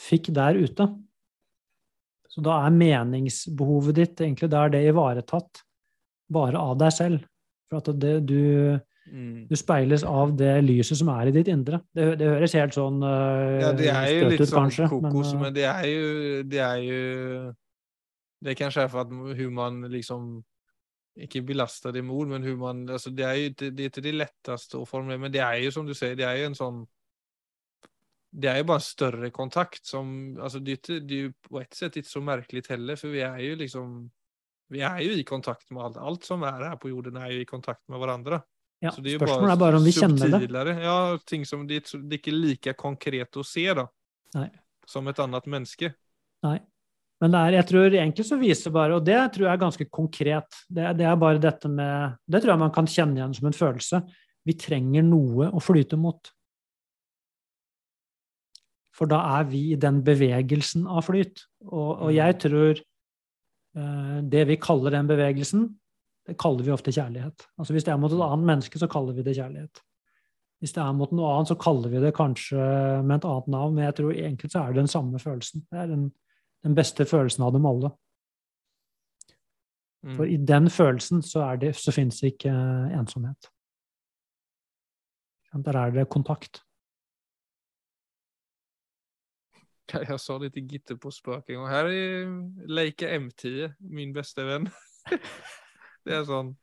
fikk 0.00 0.30
der 0.36 0.58
ute. 0.58 0.88
Så 2.28 2.44
da 2.44 2.58
er 2.66 2.76
meningsbehovet 2.76 3.96
ditt 3.96 4.20
egentlig 4.20 4.50
da 4.52 4.66
er 4.66 4.74
det 4.74 4.84
ivaretatt 4.90 5.62
bare 6.32 6.60
av 6.60 6.76
deg 6.80 6.94
selv. 6.96 7.24
For 7.70 7.80
at 7.80 7.90
det, 8.00 8.14
du, 8.28 8.78
mm. 9.10 9.48
du 9.50 9.56
speiles 9.58 10.04
av 10.06 10.34
det 10.38 10.52
lyset 10.66 11.00
som 11.00 11.10
er 11.14 11.30
i 11.30 11.34
ditt 11.34 11.50
indre. 11.52 11.82
Det, 11.94 12.06
det 12.20 12.30
høres 12.30 12.54
helt 12.58 12.76
sånn 12.76 13.02
uh, 13.04 13.58
Ja, 13.60 13.72
det 13.76 13.90
er 13.90 14.08
jo 14.12 14.30
litt 14.30 14.44
ut, 14.44 14.48
sånn 14.48 14.62
kanskje, 14.62 14.88
kokos, 14.92 15.34
men, 15.34 15.42
men, 15.42 15.50
uh, 15.50 15.56
det 15.58 15.66
er 15.72 15.90
jo 15.90 16.06
Det 16.52 16.62
er 16.68 16.86
jo 16.86 17.02
Det 18.46 18.56
kanskje 18.58 18.86
er 18.86 18.90
for 18.92 19.04
at 19.04 19.12
hvordan 19.12 19.54
man 19.58 19.82
liksom 19.92 20.32
Ikke 21.26 21.44
belaster 21.46 21.94
det 21.94 22.04
med 22.06 22.32
men 22.32 22.48
man 22.58 22.88
altså 22.88 23.10
Det 23.10 23.26
er 23.28 23.38
jo 23.40 23.52
det, 23.60 23.72
er 23.78 23.92
ikke 23.92 24.04
det 24.04 24.16
letteste 24.16 24.80
å 24.80 24.88
formulere, 24.88 25.26
men 25.26 25.32
det 25.34 25.44
er 25.44 25.62
jo 25.64 25.74
som 25.74 25.86
du 25.86 25.94
sier, 25.94 26.16
det 26.18 26.28
er 26.28 26.42
jo 26.42 26.50
en 26.50 26.58
sånn 26.58 26.82
det 28.32 28.48
er 28.48 28.62
jo 28.62 28.68
bare 28.70 28.80
en 28.80 28.84
større 28.86 29.28
kontakt 29.28 29.84
som 29.84 30.06
altså 30.40 30.60
det, 30.64 30.72
er 30.72 30.78
ikke, 30.78 31.00
det 31.04 31.16
er 31.20 31.32
på 31.44 31.60
et 31.60 31.76
sett 31.76 31.98
ikke 32.00 32.08
så 32.08 32.22
merkelig 32.24 32.62
heller, 32.70 32.96
for 32.96 33.12
vi 33.12 33.20
er 33.26 33.38
jo 33.44 33.58
liksom 33.60 34.10
Vi 34.72 34.80
er 34.80 35.02
jo 35.04 35.12
i 35.12 35.24
kontakt 35.28 35.66
med 35.68 35.82
alt. 35.84 35.96
Alt 36.00 36.24
som 36.24 36.42
er 36.48 36.62
her 36.64 36.76
på 36.80 36.88
jorden, 36.88 37.18
er 37.20 37.28
jo 37.34 37.42
i 37.42 37.44
kontakt 37.44 37.82
med 37.92 37.98
hverandre. 38.00 38.38
Ja, 38.82 38.90
det 38.98 39.14
spørsmålet 39.20 39.54
er 39.54 39.60
bare 39.62 39.78
om 39.78 39.84
vi 39.86 39.94
kjenner 39.94 40.32
det. 40.34 40.74
Ja, 40.82 40.96
ting 41.28 41.44
som 41.46 41.62
det, 41.66 41.76
er 41.76 41.84
ikke- 41.86 42.02
det 42.10 42.20
er 42.26 42.36
like 42.36 42.74
konkret 42.78 43.38
å 43.38 43.44
se, 43.46 43.64
da. 43.78 43.86
Nei. 44.34 44.48
Som 44.86 45.08
et 45.08 45.18
annet 45.22 45.46
menneske. 45.46 45.92
Nei. 46.42 46.58
Men 47.22 47.30
det 47.30 47.38
er, 47.38 47.54
jeg 47.60 47.66
tror 47.68 47.94
egentlig 47.94 48.24
så 48.26 48.36
viser 48.40 48.72
bare, 48.74 48.96
og 48.98 49.04
det 49.06 49.18
tror 49.32 49.46
jeg 49.46 49.52
er 49.54 49.60
ganske 49.62 49.84
konkret, 49.94 50.56
det, 50.68 50.88
det 50.98 51.06
er 51.06 51.16
bare 51.16 51.38
dette 51.38 51.68
med 51.70 52.16
Det 52.26 52.40
tror 52.42 52.56
jeg 52.56 52.58
man 52.64 52.72
kan 52.74 52.88
kjenne 52.90 53.20
igjen 53.20 53.34
som 53.38 53.46
en 53.46 53.54
følelse. 53.54 54.00
Vi 54.44 54.56
trenger 54.58 55.04
noe 55.06 55.46
å 55.54 55.62
flyte 55.62 55.96
mot. 55.96 56.32
For 58.92 59.06
da 59.06 59.20
er 59.38 59.46
vi 59.48 59.60
i 59.72 59.78
den 59.80 60.02
bevegelsen 60.04 60.88
av 60.90 61.06
flyt. 61.06 61.44
Og, 61.70 62.08
og 62.08 62.10
jeg 62.12 62.36
tror 62.42 62.74
eh, 62.82 64.18
det 64.34 64.42
vi 64.50 64.58
kaller 64.60 64.98
den 64.98 65.06
bevegelsen, 65.08 65.68
det 66.26 66.38
kaller 66.38 66.64
vi 66.64 66.72
ofte 66.74 66.92
kjærlighet. 66.94 67.48
Altså 67.58 67.74
Hvis 67.74 67.84
det 67.84 67.92
er 67.92 67.98
mot 67.98 68.12
et 68.12 68.22
annet 68.22 68.46
menneske, 68.46 68.78
så 68.78 68.88
kaller 68.90 69.16
vi 69.16 69.24
det 69.26 69.34
kjærlighet. 69.36 69.82
Hvis 70.62 70.72
det 70.76 70.82
er 70.82 70.92
mot 70.94 71.10
noe 71.10 71.30
annet, 71.34 71.50
så 71.50 71.58
kaller 71.58 71.90
vi 71.90 72.00
det 72.04 72.12
kanskje 72.14 72.58
med 73.02 73.16
et 73.16 73.24
annet 73.26 73.48
navn, 73.50 73.74
men 73.74 73.84
jeg 73.88 73.96
tror 73.98 74.12
egentlig 74.12 74.50
så 74.52 74.60
er 74.60 74.72
det 74.72 74.84
den 74.84 74.92
samme 74.92 75.18
følelsen. 75.18 75.64
Det 75.66 75.78
er 75.78 75.88
den, 75.90 76.04
den 76.62 76.76
beste 76.78 77.06
følelsen 77.10 77.42
av 77.42 77.56
dem 77.56 77.66
alle. 77.66 77.90
Mm. 80.02 80.14
For 80.16 80.30
i 80.30 80.36
den 80.36 80.70
følelsen 80.70 81.22
så, 81.22 81.42
er 81.48 81.56
det, 81.56 81.72
så 81.78 81.94
finnes 81.94 82.20
det 82.20 82.34
ikke 82.34 82.50
eh, 82.50 82.94
ensomhet. 82.98 83.50
Der 85.52 85.78
er 85.78 85.90
det 85.90 86.08
kontakt. 86.08 86.62
Jeg 89.92 90.20
sa 90.20 90.38
litt 90.40 90.56
Gitte 90.70 90.96
på 90.96 91.10
spøking, 91.12 91.58
og. 91.60 91.68
Her 91.68 91.90
er 91.90 92.30
Leica 92.70 93.10
M10, 93.18 93.74
min 93.92 94.14
beste 94.14 94.46
venn. 94.46 94.70
Det 96.06 96.16
er 96.16 96.26
sånn 96.28 96.54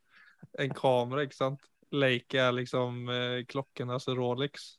en 0.59 0.73
kamera, 0.75 1.23
ikke 1.25 1.37
sant? 1.37 1.63
Leica 1.91 2.49
er 2.49 2.57
liksom 2.59 3.09
eh, 3.09 3.55
altså 3.87 4.15
Rolex. 4.17 4.75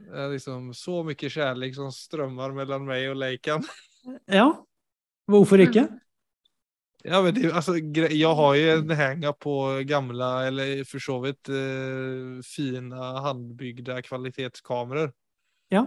Det 0.00 0.16
er 0.16 0.30
liksom 0.32 0.70
så 0.74 1.02
mye 1.04 1.30
kjærlighet 1.30 1.76
som 1.76 1.90
strømmer 1.92 2.54
mellom 2.56 2.86
meg 2.88 3.10
og 3.10 3.18
Leicaen. 3.20 3.66
Ja, 4.32 4.46
hvorfor 5.28 5.60
ikke? 5.60 5.82
Ja, 7.04 7.18
men 7.20 7.34
det, 7.36 7.50
altså, 7.52 7.74
jeg 7.76 8.30
har 8.36 8.54
jo 8.56 8.70
en 8.78 8.94
henger 8.96 9.34
på 9.36 9.54
gamla, 9.88 10.46
eller 10.48 10.80
for 10.88 11.04
så 11.04 11.18
vidt 11.20 11.50
eh, 11.52 12.40
fina 12.44 13.10
håndbygde 13.24 13.98
kvalitetskameraer. 14.04 15.12
Ja. 15.72 15.84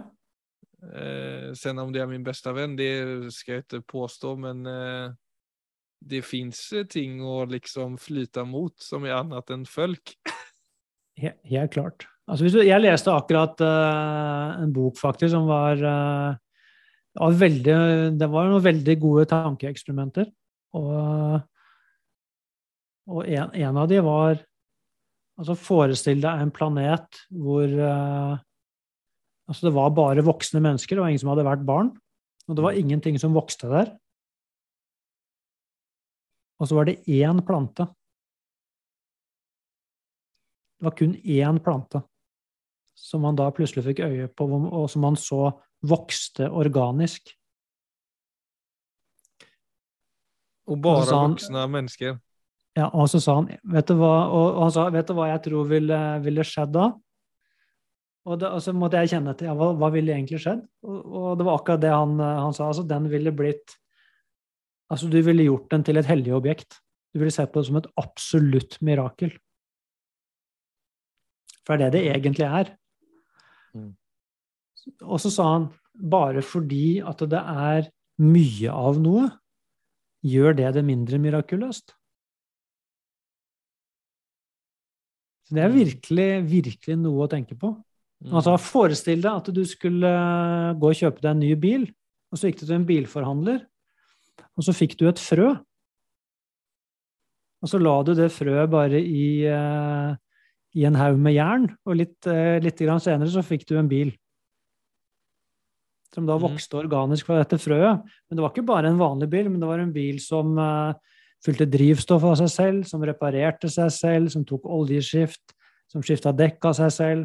Eh, 0.94 1.50
sen 1.58 1.78
om 1.78 1.92
det 1.94 2.02
er 2.02 2.10
min 2.10 2.24
beste 2.26 2.54
venn, 2.54 2.74
det 2.78 2.90
skal 3.34 3.58
jeg 3.58 3.66
ikke 3.66 3.82
påstå, 3.94 4.34
men 4.42 4.66
eh, 4.66 5.10
det 6.04 6.22
finns 6.26 6.60
eh, 6.76 6.86
ting 6.90 7.20
å 7.24 7.44
liksom 7.48 7.96
flyte 8.00 8.44
mot 8.48 8.74
som 8.82 9.06
er 9.06 9.16
annet 9.18 9.52
enn 9.54 9.64
folk. 9.68 10.14
Helt, 11.20 11.40
Helt 11.48 11.72
klart. 11.74 12.06
Altså, 12.24 12.48
du, 12.48 12.62
jeg 12.64 12.80
leste 12.80 13.12
akkurat 13.12 13.60
uh, 13.60 14.56
en 14.62 14.72
bok 14.72 14.96
faktisk 14.96 15.34
som 15.34 15.44
var, 15.48 15.76
uh, 15.76 16.36
var 17.20 17.36
veldig, 17.36 17.74
Det 18.16 18.28
var 18.32 18.48
noen 18.48 18.64
veldig 18.64 18.96
gode 19.02 19.26
tankeeksperimenter. 19.28 20.30
Og, 20.74 21.42
og 23.12 23.28
en, 23.28 23.52
en, 23.52 23.78
av 23.78 23.86
de 23.90 24.00
var 24.04 24.40
Altså, 25.34 25.56
forestill 25.58 26.20
deg 26.22 26.40
en 26.44 26.50
planet 26.54 27.20
hvor 27.34 27.66
uh, 27.66 28.40
Altså, 29.44 29.66
det 29.66 29.74
var 29.76 29.90
bare 29.92 30.24
voksne 30.24 30.62
mennesker, 30.64 30.96
var 30.96 31.12
ingen 31.12 31.20
som 31.20 31.34
hadde 31.34 31.44
vært 31.44 31.66
barn. 31.68 31.90
Og 32.48 32.56
det 32.56 32.64
var 32.64 32.78
ingenting 32.80 33.18
som 33.20 33.34
vokste 33.36 33.68
der. 33.68 33.90
Og 36.60 36.70
så 36.70 36.78
var 36.78 36.88
det 36.88 37.00
én 37.10 37.40
plante. 37.46 37.86
Det 40.78 40.86
var 40.86 40.96
kun 40.98 41.14
én 41.14 41.60
plante 41.62 42.02
som 42.94 43.24
man 43.26 43.36
da 43.36 43.50
plutselig 43.50 43.84
fikk 43.88 44.04
øye 44.06 44.28
på, 44.30 44.46
og 44.46 44.86
som 44.90 45.02
man 45.04 45.16
så 45.18 45.50
vokste 45.84 46.46
organisk. 46.50 47.34
Og 50.70 50.78
bare 50.80 51.02
og 51.02 51.10
han, 51.12 51.34
voksne 51.34 51.64
mennesker. 51.68 52.18
Ja, 52.78 52.88
og 52.88 53.10
så 53.12 53.20
sa 53.22 53.36
han 53.38 53.50
Vet 53.70 53.90
du 53.90 53.98
hva, 53.98 54.12
og, 54.32 54.62
han 54.62 54.72
sa, 54.74 54.86
vet 54.90 55.10
du 55.10 55.14
hva 55.18 55.28
jeg 55.30 55.42
tror 55.44 55.66
ville, 55.68 55.98
ville 56.24 56.46
skjedd 56.46 56.72
da? 56.74 56.88
Og, 58.24 58.38
det, 58.40 58.48
og, 58.48 58.62
så 58.64 58.72
måtte 58.72 59.02
jeg 59.02 59.12
kjenne 59.12 59.34
etter 59.34 59.50
ja, 59.50 59.54
hva, 59.58 59.74
hva 59.76 59.90
ville 59.92 60.14
egentlig 60.14 60.40
skjedd? 60.40 60.62
Og, 60.86 61.00
og, 61.04 61.28
det 61.38 61.46
var 61.46 61.58
akkurat 61.58 61.82
det 61.82 61.92
han, 61.92 62.16
han 62.22 62.56
sa. 62.56 62.70
altså 62.70 62.86
Den 62.88 63.10
ville 63.12 63.34
blitt 63.36 63.76
Altså, 64.92 65.08
du 65.08 65.18
ville 65.24 65.46
gjort 65.46 65.70
den 65.72 65.84
til 65.86 65.98
et 65.98 66.08
hellig 66.08 66.34
objekt. 66.36 66.80
Du 67.14 67.20
ville 67.22 67.32
sett 67.32 67.52
på 67.52 67.62
det 67.62 67.70
som 67.70 67.78
et 67.80 67.90
absolutt 68.00 68.80
mirakel. 68.84 69.32
For 71.64 71.80
det 71.80 71.86
er 71.86 71.94
det 71.94 72.02
det 72.04 72.16
egentlig 72.16 72.46
er. 72.46 72.72
Mm. 73.74 73.92
Og 75.08 75.20
så 75.22 75.32
sa 75.32 75.48
han 75.54 75.68
bare 75.94 76.42
fordi 76.44 77.00
at 77.06 77.22
det 77.30 77.40
er 77.40 77.88
mye 78.20 78.70
av 78.70 79.00
noe, 79.02 79.28
gjør 80.24 80.56
det 80.58 80.72
det 80.76 80.84
mindre 80.86 81.20
mirakuløst. 81.20 81.94
Så 85.44 85.56
det 85.56 85.64
er 85.64 85.72
mm. 85.72 85.78
virkelig, 85.80 86.30
virkelig 86.48 86.96
noe 87.00 87.26
å 87.26 87.30
tenke 87.30 87.56
på. 87.60 87.74
Mm. 88.24 88.32
Altså, 88.32 88.56
Forestill 88.60 89.24
deg 89.24 89.42
at 89.42 89.50
du 89.52 89.62
skulle 89.68 90.12
gå 90.80 90.92
og 90.92 91.00
kjøpe 91.00 91.20
deg 91.20 91.30
en 91.32 91.42
ny 91.44 91.52
bil, 91.60 91.88
og 92.32 92.40
så 92.40 92.48
gikk 92.48 92.62
du 92.62 92.66
til 92.66 92.78
en 92.78 92.88
bilforhandler, 92.88 93.64
og 94.54 94.66
så 94.66 94.74
fikk 94.76 94.98
du 95.00 95.08
et 95.10 95.20
frø. 95.20 95.52
Og 97.64 97.70
så 97.70 97.80
la 97.80 97.94
du 98.04 98.12
det 98.16 98.32
frøet 98.34 98.70
bare 98.70 99.00
i, 99.00 99.46
uh, 99.48 100.12
i 100.76 100.84
en 100.84 100.98
haug 101.00 101.16
med 101.20 101.36
jern, 101.36 101.70
og 101.88 101.96
litt, 101.96 102.18
uh, 102.28 102.60
litt 102.62 102.78
senere 102.78 103.30
så 103.32 103.42
fikk 103.44 103.64
du 103.70 103.78
en 103.80 103.90
bil. 103.90 104.12
Som 106.14 106.28
da 106.28 106.36
mm. 106.36 106.44
vokste 106.44 106.78
organisk 106.78 107.26
fra 107.26 107.40
dette 107.40 107.58
frøet. 107.58 108.04
Men 108.28 108.36
det 108.36 108.44
var 108.44 108.52
ikke 108.52 108.68
bare 108.68 108.92
en 108.92 109.00
vanlig 109.00 109.30
bil, 109.32 109.48
men 109.50 109.60
det 109.62 109.70
var 109.70 109.80
en 109.82 109.94
bil 109.94 110.20
som 110.22 110.52
uh, 110.60 110.92
fylte 111.44 111.66
drivstoff 111.68 112.24
av 112.28 112.36
seg 112.40 112.50
selv, 112.52 112.84
som 112.88 113.04
reparerte 113.04 113.68
seg 113.72 113.90
selv, 113.92 114.30
som 114.32 114.44
tok 114.46 114.64
oljeskift, 114.68 115.54
som 115.90 116.02
skifta 116.04 116.32
dekk 116.36 116.64
av 116.70 116.74
seg 116.78 116.90
selv. 116.94 117.22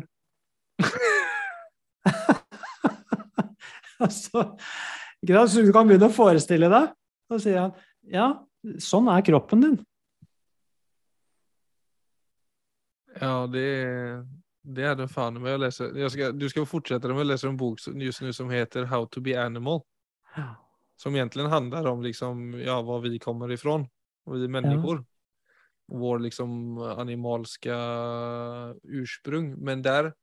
altså, 3.99 4.55
så 5.19 5.19
du 5.19 5.71
kan 5.75 5.87
begynne 5.87 6.07
å 6.07 6.15
forestille 6.15 6.69
deg. 6.71 6.85
Så 7.29 7.39
sier 7.43 7.61
han 7.61 7.75
ja, 8.09 8.27
sånn 8.81 9.09
er 9.11 9.23
kroppen 9.25 9.63
din. 9.63 9.77
Ja, 13.19 13.47
det, 13.51 13.65
det 14.63 14.87
er 14.91 14.97
det 14.97 15.09
faen 15.11 15.39
med. 15.41 15.57
å 15.57 15.61
lese. 15.65 15.91
jag 15.97 16.11
ska, 16.11 16.31
du 16.31 16.47
skal 16.49 16.67
fortsette 16.69 17.11
med 17.11 17.25
å 17.25 17.29
lese 17.31 17.49
en 17.49 17.59
bok 17.59 17.81
just 18.01 18.23
nu 18.23 18.33
som 18.33 18.49
heter 18.49 18.89
How 18.89 19.05
to 19.11 19.21
be 19.21 19.35
animal. 19.37 19.83
Ja. 20.35 20.55
Som 20.99 21.15
egentlig 21.15 21.47
handler 21.49 21.87
om 21.87 22.03
liksom, 22.03 22.59
ja, 22.59 22.81
hvor 22.81 23.01
vi 23.01 23.19
kommer 23.19 23.51
ifrån. 23.51 23.87
Vi 24.29 24.47
mennesker. 24.47 24.99
Ja. 24.99 25.05
Vår 25.89 26.19
liksom 26.19 26.77
animalske 26.77 27.75
ursprung. 28.83 29.55
Men 29.57 29.81
där 29.81 30.13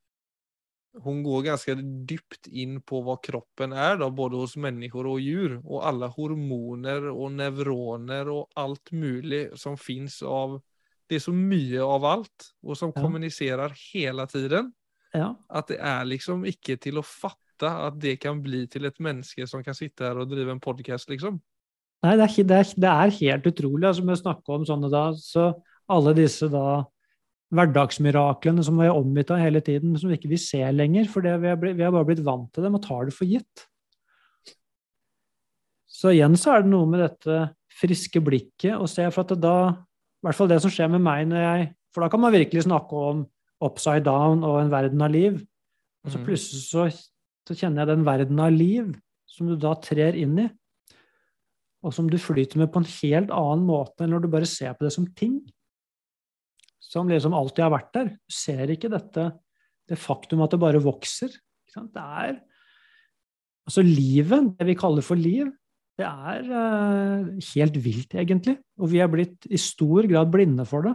hon 1.02 1.22
går 1.22 1.42
ganska 1.42 1.74
dypt 2.09 2.46
in 2.46 2.80
på 2.82 3.00
vad 3.00 3.24
kroppen 3.24 3.72
är 3.72 3.96
då, 3.96 4.11
både 4.11 4.37
hos 4.37 4.56
människor 4.56 5.06
och 5.06 5.20
djur. 5.20 5.61
Och 5.64 5.87
alla 5.87 6.06
hormoner 6.06 7.09
och 7.09 7.32
neuroner 7.32 8.28
och 8.28 8.50
allt 8.54 8.92
möjligt 8.92 9.61
som 9.61 9.78
finns 9.78 10.22
av 10.22 10.61
det 11.06 11.18
er 11.20 11.22
så 11.22 11.32
mye 11.35 11.82
av 11.82 12.04
alt, 12.06 12.48
og 12.66 12.78
som 12.78 12.92
ja. 12.94 13.02
kommuniserer 13.02 13.74
hele 13.92 14.26
tiden. 14.30 14.72
Ja. 15.14 15.35
At 15.48 15.70
det 15.70 15.78
er 15.78 16.09
liksom 16.09 16.44
ikke 16.48 16.76
til 16.82 16.98
å 17.00 17.04
fatte 17.06 17.70
at 17.70 18.00
det 18.02 18.18
kan 18.20 18.42
bli 18.44 18.64
til 18.70 18.88
et 18.88 18.98
menneske 19.00 19.46
som 19.48 19.62
kan 19.64 19.76
sitte 19.76 20.04
her 20.04 20.18
og 20.20 20.32
drive 20.32 20.52
en 20.52 20.62
podkast, 20.62 21.09
liksom. 21.12 21.38
Nei, 22.04 22.16
det 22.18 22.26
er, 22.26 22.35
det 22.50 22.59
er, 22.59 22.72
det 22.76 22.90
er 22.90 23.14
helt 23.20 23.46
utrolig. 23.48 23.87
altså 23.88 24.04
Vi 24.04 24.18
snakker 24.20 24.59
om 24.59 24.66
sånne 24.68 24.90
da, 24.92 25.06
så 25.16 25.48
alle 25.88 26.12
disse 26.18 26.50
da 26.52 26.82
hverdagsmiraklene 27.54 28.64
som 28.66 28.78
vi 28.80 28.88
er 28.88 28.96
omgitt 28.96 29.30
av 29.30 29.40
hele 29.40 29.62
tiden, 29.64 29.94
som 29.98 30.11
vi 30.11 30.18
ikke 30.18 30.32
vil 30.32 30.42
se 30.42 30.61
lenger, 30.74 31.06
for 31.11 31.22
vi 31.22 31.30
har, 31.50 31.61
vi 31.62 31.85
har 31.85 31.94
bare 31.94 32.09
blitt 32.09 32.24
vant 32.26 32.48
til 32.54 32.66
dem 32.66 32.78
og 32.78 32.85
tar 32.85 33.06
det 33.06 33.14
for 33.14 33.28
gitt. 33.28 33.66
Så 35.87 36.12
igjen 36.12 36.35
så 36.37 36.56
er 36.56 36.64
det 36.64 36.72
noe 36.72 36.88
med 36.90 37.04
dette 37.04 37.38
friske 37.76 38.20
blikket 38.24 38.76
å 38.76 38.88
se, 38.90 39.06
for 39.14 39.24
at 39.24 39.40
da 39.40 39.56
i 39.70 40.26
hvert 40.26 40.38
fall 40.38 40.50
det 40.50 40.61
som 40.64 40.72
skjer 40.72 40.90
med 40.92 41.04
meg 41.04 41.26
når 41.30 41.44
jeg 41.44 41.66
For 41.96 42.04
da 42.04 42.11
kan 42.12 42.20
man 42.20 42.35
virkelig 42.35 42.66
snakke 42.66 42.92
om 42.92 43.22
upside 43.64 44.04
down 44.04 44.42
og 44.44 44.59
en 44.61 44.68
verden 44.68 45.00
av 45.00 45.09
liv. 45.09 45.38
Og 46.04 46.12
så 46.12 46.18
mm. 46.20 46.24
plutselig 46.26 46.61
så, 46.66 46.82
så 47.48 47.56
kjenner 47.56 47.82
jeg 47.82 47.88
den 47.94 48.04
verden 48.04 48.42
av 48.44 48.52
liv 48.52 48.90
som 49.32 49.48
du 49.48 49.54
da 49.56 49.72
trer 49.80 50.18
inn 50.20 50.35
i, 50.42 50.44
og 51.80 51.94
som 51.96 52.11
du 52.11 52.18
flyter 52.20 52.61
med 52.61 52.68
på 52.72 52.82
en 52.82 52.88
helt 52.90 53.32
annen 53.32 53.64
måte 53.64 54.04
enn 54.04 54.12
når 54.12 54.26
du 54.26 54.28
bare 54.32 54.48
ser 54.50 54.76
på 54.76 54.85
det 54.85 54.92
som 54.92 55.09
ting. 55.16 55.38
Som 56.96 57.11
liksom 57.12 57.37
alltid 57.37 57.66
har 57.66 57.74
vært 57.74 57.92
der. 57.92 58.12
Du 58.16 58.32
ser 58.32 58.72
ikke 58.72 58.88
dette, 58.92 59.28
det 59.87 60.00
faktum 60.00 60.40
at 60.44 60.54
det 60.54 60.62
bare 60.62 60.80
vokser. 60.82 61.35
Det 61.76 62.02
er 62.02 62.38
Altså 63.66 63.82
livet, 63.82 64.52
det 64.61 64.66
vi 64.68 64.76
kaller 64.78 65.02
for 65.02 65.18
liv, 65.18 65.48
det 65.98 66.06
er 66.06 66.44
uh, 66.46 67.32
helt 67.48 67.78
vilt, 67.82 68.14
egentlig. 68.14 68.54
Og 68.78 68.92
vi 68.92 69.00
er 69.02 69.11
blitt 69.11 69.48
i 69.50 69.59
stor 69.59 70.06
grad 70.06 70.30
blinde 70.30 70.66
for 70.68 70.87
det. 70.87 70.92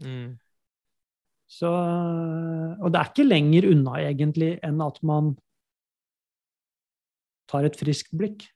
Mm. 0.00 0.30
Så, 1.50 1.68
og 1.68 2.88
det 2.88 3.00
er 3.00 3.10
ikke 3.10 3.26
lenger 3.26 3.68
unna, 3.74 3.98
egentlig, 4.06 4.54
enn 4.64 4.80
at 4.80 4.96
man 5.04 5.34
tar 7.50 7.68
et 7.68 7.76
friskt 7.76 8.14
blikk. 8.16 8.46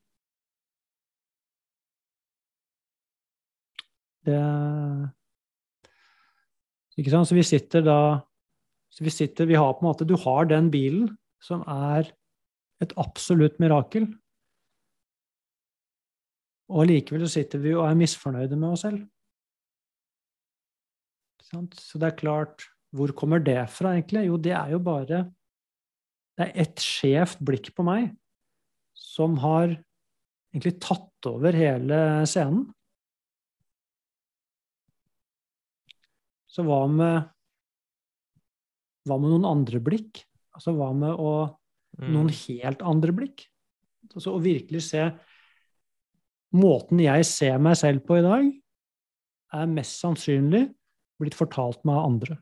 Det 4.25 4.41
Ikke 6.99 7.13
sant? 7.15 7.29
Så 7.31 7.37
vi 7.39 7.47
sitter 7.47 7.85
da 7.87 8.01
vi 8.99 9.13
sitter, 9.13 9.47
vi 9.47 9.55
har 9.55 9.75
på 9.77 9.85
en 9.85 9.91
måte, 9.91 10.07
Du 10.09 10.17
har 10.17 10.49
den 10.49 10.71
bilen 10.71 11.11
som 11.45 11.63
er 11.69 12.09
et 12.83 12.93
absolutt 12.99 13.59
mirakel. 13.63 14.09
Og 16.69 16.89
likevel 16.89 17.25
så 17.25 17.39
sitter 17.39 17.63
vi 17.63 17.75
og 17.77 17.87
er 17.87 17.99
misfornøyde 17.99 18.57
med 18.57 18.75
oss 18.75 18.85
selv. 18.87 19.05
Så 21.49 21.97
det 21.97 22.11
er 22.11 22.19
klart 22.19 22.67
Hvor 22.93 23.13
kommer 23.13 23.39
det 23.39 23.69
fra, 23.69 23.95
egentlig? 23.97 24.27
Jo, 24.27 24.37
det 24.37 24.53
er 24.53 24.71
jo 24.73 24.79
bare 24.79 25.31
Det 26.37 26.45
er 26.47 26.53
ett 26.65 26.81
skjevt 26.81 27.41
blikk 27.45 27.75
på 27.77 27.85
meg 27.85 28.11
som 28.97 29.37
har 29.39 29.71
egentlig 30.53 30.81
tatt 30.81 31.27
over 31.29 31.55
hele 31.55 32.27
scenen. 32.27 32.67
Så 36.59 36.65
hva 36.67 36.81
med 36.91 37.29
Hva 39.07 39.17
med 39.23 39.31
noen 39.31 39.47
andre 39.47 39.79
blikk? 39.81 40.25
Altså 40.59 40.75
hva 40.75 40.89
med 40.91 41.15
å, 41.15 41.33
noen 42.03 42.27
mm. 42.27 42.39
helt 42.49 42.81
andre 42.83 43.15
blikk? 43.15 43.45
Altså 44.11 44.35
å 44.35 44.41
virkelig 44.43 44.83
se 44.89 45.05
måten 46.59 46.99
jeg 47.05 47.29
ser 47.29 47.61
meg 47.63 47.77
selv 47.79 48.03
på 48.09 48.19
i 48.19 48.25
dag, 48.25 48.49
er 49.55 49.71
mest 49.71 50.03
sannsynlig 50.03 50.65
blitt 51.23 51.37
fortalt 51.39 51.79
meg 51.87 51.95
av 51.95 52.09
andre. 52.09 52.39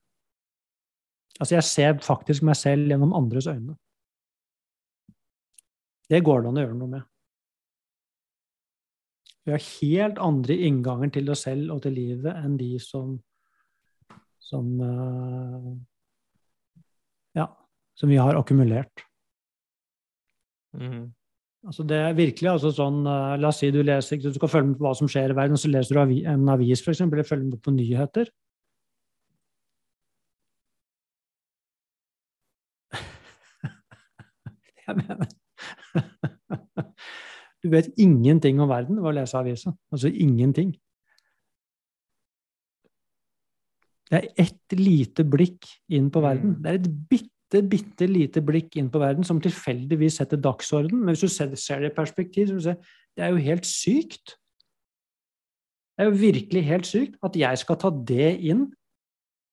Altså, 1.36 1.58
jeg 1.58 1.68
ser 1.68 2.00
faktisk 2.06 2.46
meg 2.48 2.56
selv 2.56 2.88
gjennom 2.88 3.12
andres 3.18 3.50
øyne. 3.50 3.76
Det 6.08 6.22
går 6.24 6.42
det 6.42 6.50
an 6.50 6.58
å 6.58 6.64
gjøre 6.64 6.78
noe 6.80 6.94
med. 6.94 7.06
Vi 9.46 9.54
har 9.54 9.62
helt 9.66 10.18
andre 10.22 10.56
innganger 10.66 11.12
til 11.14 11.28
oss 11.30 11.44
selv 11.46 11.76
og 11.76 11.84
til 11.84 11.94
livet 11.98 12.32
enn 12.40 12.56
de 12.58 12.72
som 12.82 13.18
som 14.46 14.80
uh, 14.80 15.74
Ja, 17.36 17.46
som 17.98 18.08
vi 18.12 18.16
har 18.20 18.38
akkumulert. 18.38 19.04
Mm. 20.76 21.12
Altså 21.66 21.82
det 21.88 21.96
er 21.98 22.18
virkelig 22.18 22.50
altså 22.50 22.70
sånn 22.74 23.00
uh, 23.08 23.36
La 23.40 23.48
oss 23.50 23.58
si 23.62 23.70
du 23.74 23.80
leser, 23.82 24.20
du 24.22 24.34
skal 24.36 24.52
følge 24.52 24.68
med 24.70 24.78
på 24.78 24.84
hva 24.86 24.94
som 24.98 25.08
skjer 25.10 25.32
i 25.32 25.38
verden, 25.38 25.56
og 25.56 25.62
så 25.62 25.70
leser 25.72 25.94
du 25.98 26.00
en 26.30 26.48
avis, 26.52 26.82
f.eks., 26.82 27.00
eller 27.06 27.26
følger 27.26 27.48
med 27.48 27.60
på 27.64 27.74
nyheter. 27.74 28.26
Jeg 34.86 34.94
mener 35.02 35.26
Du 37.64 37.70
vet 37.72 37.88
ingenting 37.98 38.60
om 38.62 38.68
verden 38.70 39.00
ved 39.00 39.10
å 39.10 39.16
lese 39.16 39.38
avisa. 39.40 39.72
Altså 39.90 40.08
ingenting. 40.12 40.70
Det 44.06 44.18
er 44.20 44.28
ett 44.46 44.76
lite 44.78 45.24
blikk 45.26 45.66
inn 45.90 46.10
på 46.14 46.22
verden. 46.22 46.54
Mm. 46.54 46.62
Det 46.62 46.70
er 46.70 46.78
et 46.78 46.90
bitte, 47.10 47.62
bitte 47.70 48.06
lite 48.10 48.42
blikk 48.44 48.76
inn 48.78 48.90
på 48.92 49.02
verden 49.02 49.26
som 49.26 49.40
tilfeldigvis 49.42 50.20
setter 50.20 50.38
dagsorden. 50.38 51.00
Men 51.00 51.14
hvis 51.14 51.26
du 51.26 51.56
ser 51.58 51.82
det 51.82 51.90
i 51.90 51.94
perspektiv, 51.96 52.48
så 52.48 52.54
vil 52.54 52.62
du 52.62 52.68
se 52.68 52.76
det 53.16 53.24
er 53.24 53.32
jo 53.32 53.40
helt 53.40 53.66
sykt. 53.66 54.36
Det 55.96 56.04
er 56.04 56.10
jo 56.10 56.20
virkelig 56.20 56.62
helt 56.68 56.86
sykt 56.86 57.16
at 57.24 57.36
jeg 57.40 57.58
skal 57.62 57.78
ta 57.80 57.90
det 57.90 58.34
inn, 58.44 58.66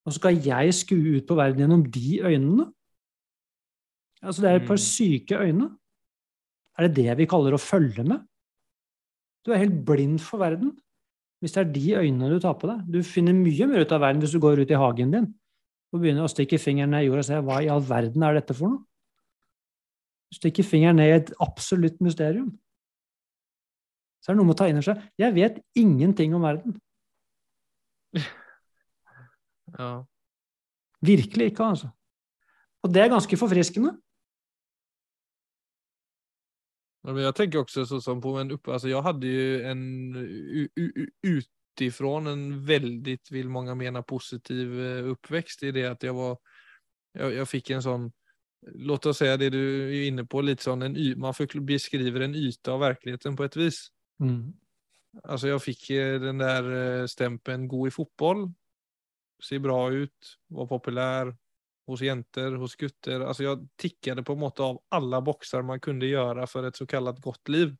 og 0.03 0.11
så 0.11 0.19
skal 0.19 0.41
jeg 0.43 0.73
skue 0.75 1.17
ut 1.17 1.27
på 1.29 1.37
verden 1.39 1.63
gjennom 1.63 1.85
de 1.87 2.19
øynene. 2.19 2.65
Altså, 4.23 4.43
det 4.43 4.49
er 4.49 4.55
et 4.59 4.67
par 4.67 4.79
Mm. 4.79 4.83
syke 4.83 5.39
øyne. 5.39 5.77
Er 6.77 6.87
det 6.87 6.95
det 6.95 7.17
vi 7.17 7.25
kaller 7.25 7.53
å 7.53 7.61
følge 7.61 8.03
med? 8.03 8.19
Du 9.45 9.51
er 9.51 9.63
helt 9.63 9.85
blind 9.85 10.19
for 10.19 10.37
verden. 10.37 10.77
Hvis 11.43 11.51
det 11.51 11.59
er 11.59 11.71
de 11.75 11.87
øynene 11.99 12.31
du 12.31 12.39
tar 12.39 12.55
på 12.55 12.69
deg. 12.69 12.83
Du 12.87 13.01
finner 13.03 13.35
mye 13.35 13.67
mer 13.67 13.83
ut 13.83 13.91
av 13.91 13.99
verden 13.99 14.23
hvis 14.23 14.31
du 14.31 14.39
går 14.39 14.61
ut 14.63 14.71
i 14.71 14.79
hagen 14.79 15.11
din 15.11 15.25
og 15.93 15.99
begynner 16.01 16.25
å 16.25 16.31
stikke 16.31 16.57
fingeren 16.57 16.93
ned 16.95 17.03
i 17.03 17.09
jorda 17.09 17.21
og 17.21 17.27
se 17.27 17.39
hva 17.45 17.57
i 17.61 17.67
all 17.69 17.83
verden 17.85 18.23
er 18.25 18.37
dette 18.39 18.55
for 18.57 18.71
noe? 18.71 18.79
Du 20.31 20.39
stikker 20.39 20.65
fingeren 20.65 20.97
ned 20.97 21.11
i 21.11 21.17
et 21.19 21.33
absolutt 21.43 21.99
mysterium. 22.01 22.47
Så 24.23 24.31
er 24.31 24.33
det 24.33 24.39
noe 24.39 24.47
med 24.47 24.55
å 24.55 24.59
ta 24.63 24.69
inn 24.71 24.79
over 24.79 24.87
seg. 24.87 25.03
Jeg 25.19 25.35
vet 25.35 25.59
ingenting 25.83 26.37
om 26.37 26.47
verden. 26.47 26.79
Ja. 29.73 30.03
Virkelig 31.01 31.47
ikke, 31.49 31.65
altså. 31.65 31.87
Og 32.85 32.91
det 32.93 33.01
er 33.01 33.07
ganske 33.09 33.37
forfriskende. 33.41 33.95
Jag 37.03 37.35
tänker 37.35 37.59
också 37.59 37.85
så 37.85 38.01
som 38.01 38.21
på 38.21 38.37
en 38.37 38.51
upp, 38.51 38.67
alltså 38.67 38.89
jag 38.89 39.01
hade 39.01 39.27
ju 39.27 39.63
en 39.63 40.15
utifrån 41.21 42.27
en 42.27 42.65
väldigt, 42.65 43.31
vill 43.31 43.49
många 43.49 43.75
mena, 43.75 44.03
positiv 44.03 44.85
eh, 44.85 45.07
uppväxt 45.07 45.63
i 45.63 45.71
det 45.71 45.85
att 45.85 46.03
jag 46.03 46.13
var, 46.13 46.37
jag, 47.13 47.33
jag 47.33 47.49
fick 47.49 47.69
en 47.69 47.83
sån, 47.83 48.11
låt 48.71 49.05
oss 49.05 49.17
säga 49.17 49.37
det 49.37 49.49
du 49.49 49.95
är 49.97 50.07
inne 50.07 50.25
på, 50.25 50.41
lite 50.41 50.63
sån, 50.63 50.81
en, 50.81 50.97
y- 50.97 51.15
man 51.15 51.33
beskriver 51.53 52.19
en 52.19 52.35
yta 52.35 52.71
av 52.71 52.79
verkligheten 52.79 53.35
på 53.35 53.43
ett 53.43 53.55
vis. 53.55 53.87
Mm. 54.19 54.53
Alltså 55.23 55.47
jag 55.47 55.63
fick 55.63 55.89
eh, 55.89 56.21
den 56.21 56.37
där 56.37 56.99
eh, 56.99 57.05
stämpeln 57.05 57.67
gå 57.67 57.87
i 57.87 57.91
fotboll, 57.91 58.53
se 59.43 59.59
bra 59.59 59.91
ut, 59.91 60.37
var 60.47 60.67
populär 60.67 61.37
hos 61.85 62.01
jenter, 62.01 62.51
hos 62.51 62.75
gutter. 62.75 63.19
Alltså 63.19 63.43
jag 63.43 63.67
tickade 63.75 64.23
på 64.23 64.33
en 64.33 64.39
måte 64.39 64.63
av 64.63 64.81
alla 64.89 65.21
boxar 65.21 65.61
man 65.61 65.79
kunde 65.79 66.05
göra 66.05 66.47
för 66.47 66.63
ett 66.63 66.75
så 66.75 66.87
kallat 66.87 67.19
gott 67.19 67.47
liv. 67.47 67.75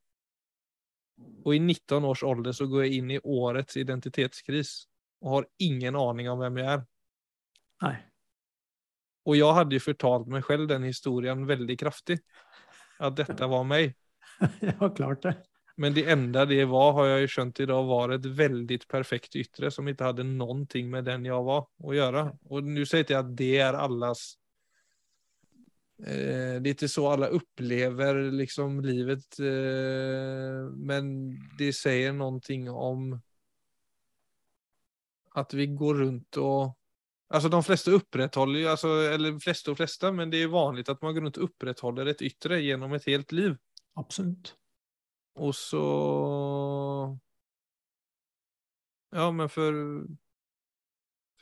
Och 1.44 1.56
i 1.56 1.60
19 1.60 2.06
års 2.06 2.24
ålder 2.24 2.52
så 2.52 2.68
går 2.68 2.86
jag 2.86 2.94
in 2.94 3.12
i 3.12 3.20
årets 3.24 3.78
identitetskris 3.78 4.88
och 5.22 5.30
har 5.30 5.48
ingen 5.58 5.96
aning 5.96 6.30
om 6.30 6.39
vem 6.39 6.58
jag 6.58 6.74
är. 6.74 6.86
Nei. 7.82 7.96
Och 9.26 9.36
jag 9.36 9.54
hade 9.54 9.76
ju 9.76 9.80
förtalt 9.80 10.28
mig 10.28 10.42
själv 10.42 10.68
den 10.68 10.84
historien 10.84 11.46
väldigt 11.46 11.80
kraftigt. 11.80 12.26
Att 13.00 13.16
detta 13.16 13.48
var 13.48 13.63
mig. 13.63 13.96
ja, 14.80 14.89
klart 14.89 15.22
det. 15.22 15.44
Men 15.75 15.93
det 15.93 16.03
enda 16.12 16.45
det 16.45 16.62
var 16.69 16.91
har 16.99 17.07
jeg 17.09 17.31
skjønt 17.33 17.59
i 17.63 17.65
dag, 17.69 17.88
var 17.89 18.13
et 18.13 18.25
veldig 18.38 18.77
perfekt 18.89 19.38
yttre 19.41 19.71
som 19.73 19.88
ikke 19.89 20.12
hadde 20.12 20.25
noen 20.27 20.67
ting 20.69 20.91
med 20.91 21.07
den 21.09 21.25
jeg 21.25 21.45
var 21.47 21.65
å 21.65 21.95
gjøre. 21.95 22.27
Og 22.53 22.69
nå 22.69 22.86
sier 22.86 23.07
jeg 23.07 23.17
at 23.17 23.31
det 23.39 23.51
er 23.65 23.77
allas 23.81 24.21
eh, 26.05 26.62
det 26.62 26.69
er 26.69 26.75
ikke 26.75 26.91
så 26.93 27.07
alle 27.15 27.31
opplever 27.33 28.21
liksom 28.38 28.83
livet 28.86 29.39
eh, 29.41 30.62
men 30.77 31.12
det 31.57 31.73
sier 31.73 32.13
noe 32.13 32.77
om 32.77 33.09
at 35.33 35.57
vi 35.57 35.69
går 35.73 36.01
rundt 36.05 36.41
og 36.43 36.79
Alltså 37.33 37.49
de 37.49 37.63
fleste 37.65 37.91
opprettholder 37.97 38.59
ju, 38.59 38.67
alltså, 38.67 38.88
eller 38.88 39.39
fleste 39.41 39.71
og 39.71 39.79
fleste, 39.79 40.12
men 40.13 40.29
det 40.29 40.43
er 40.43 40.51
vanlig 40.53 40.83
at 40.86 40.99
man 41.01 41.15
går 41.15 41.23
rundt 41.25 41.39
og 41.39 41.47
opprettholder 41.47 42.12
et 42.12 42.21
yttre 42.21 42.59
gjennom 42.62 42.93
et 42.93 43.07
helt 43.09 43.33
liv. 43.33 43.55
Absolutt. 43.97 44.51
Och 45.34 45.56
så... 45.56 47.17
Ja, 49.13 49.32
men 49.32 49.50
for 49.50 49.74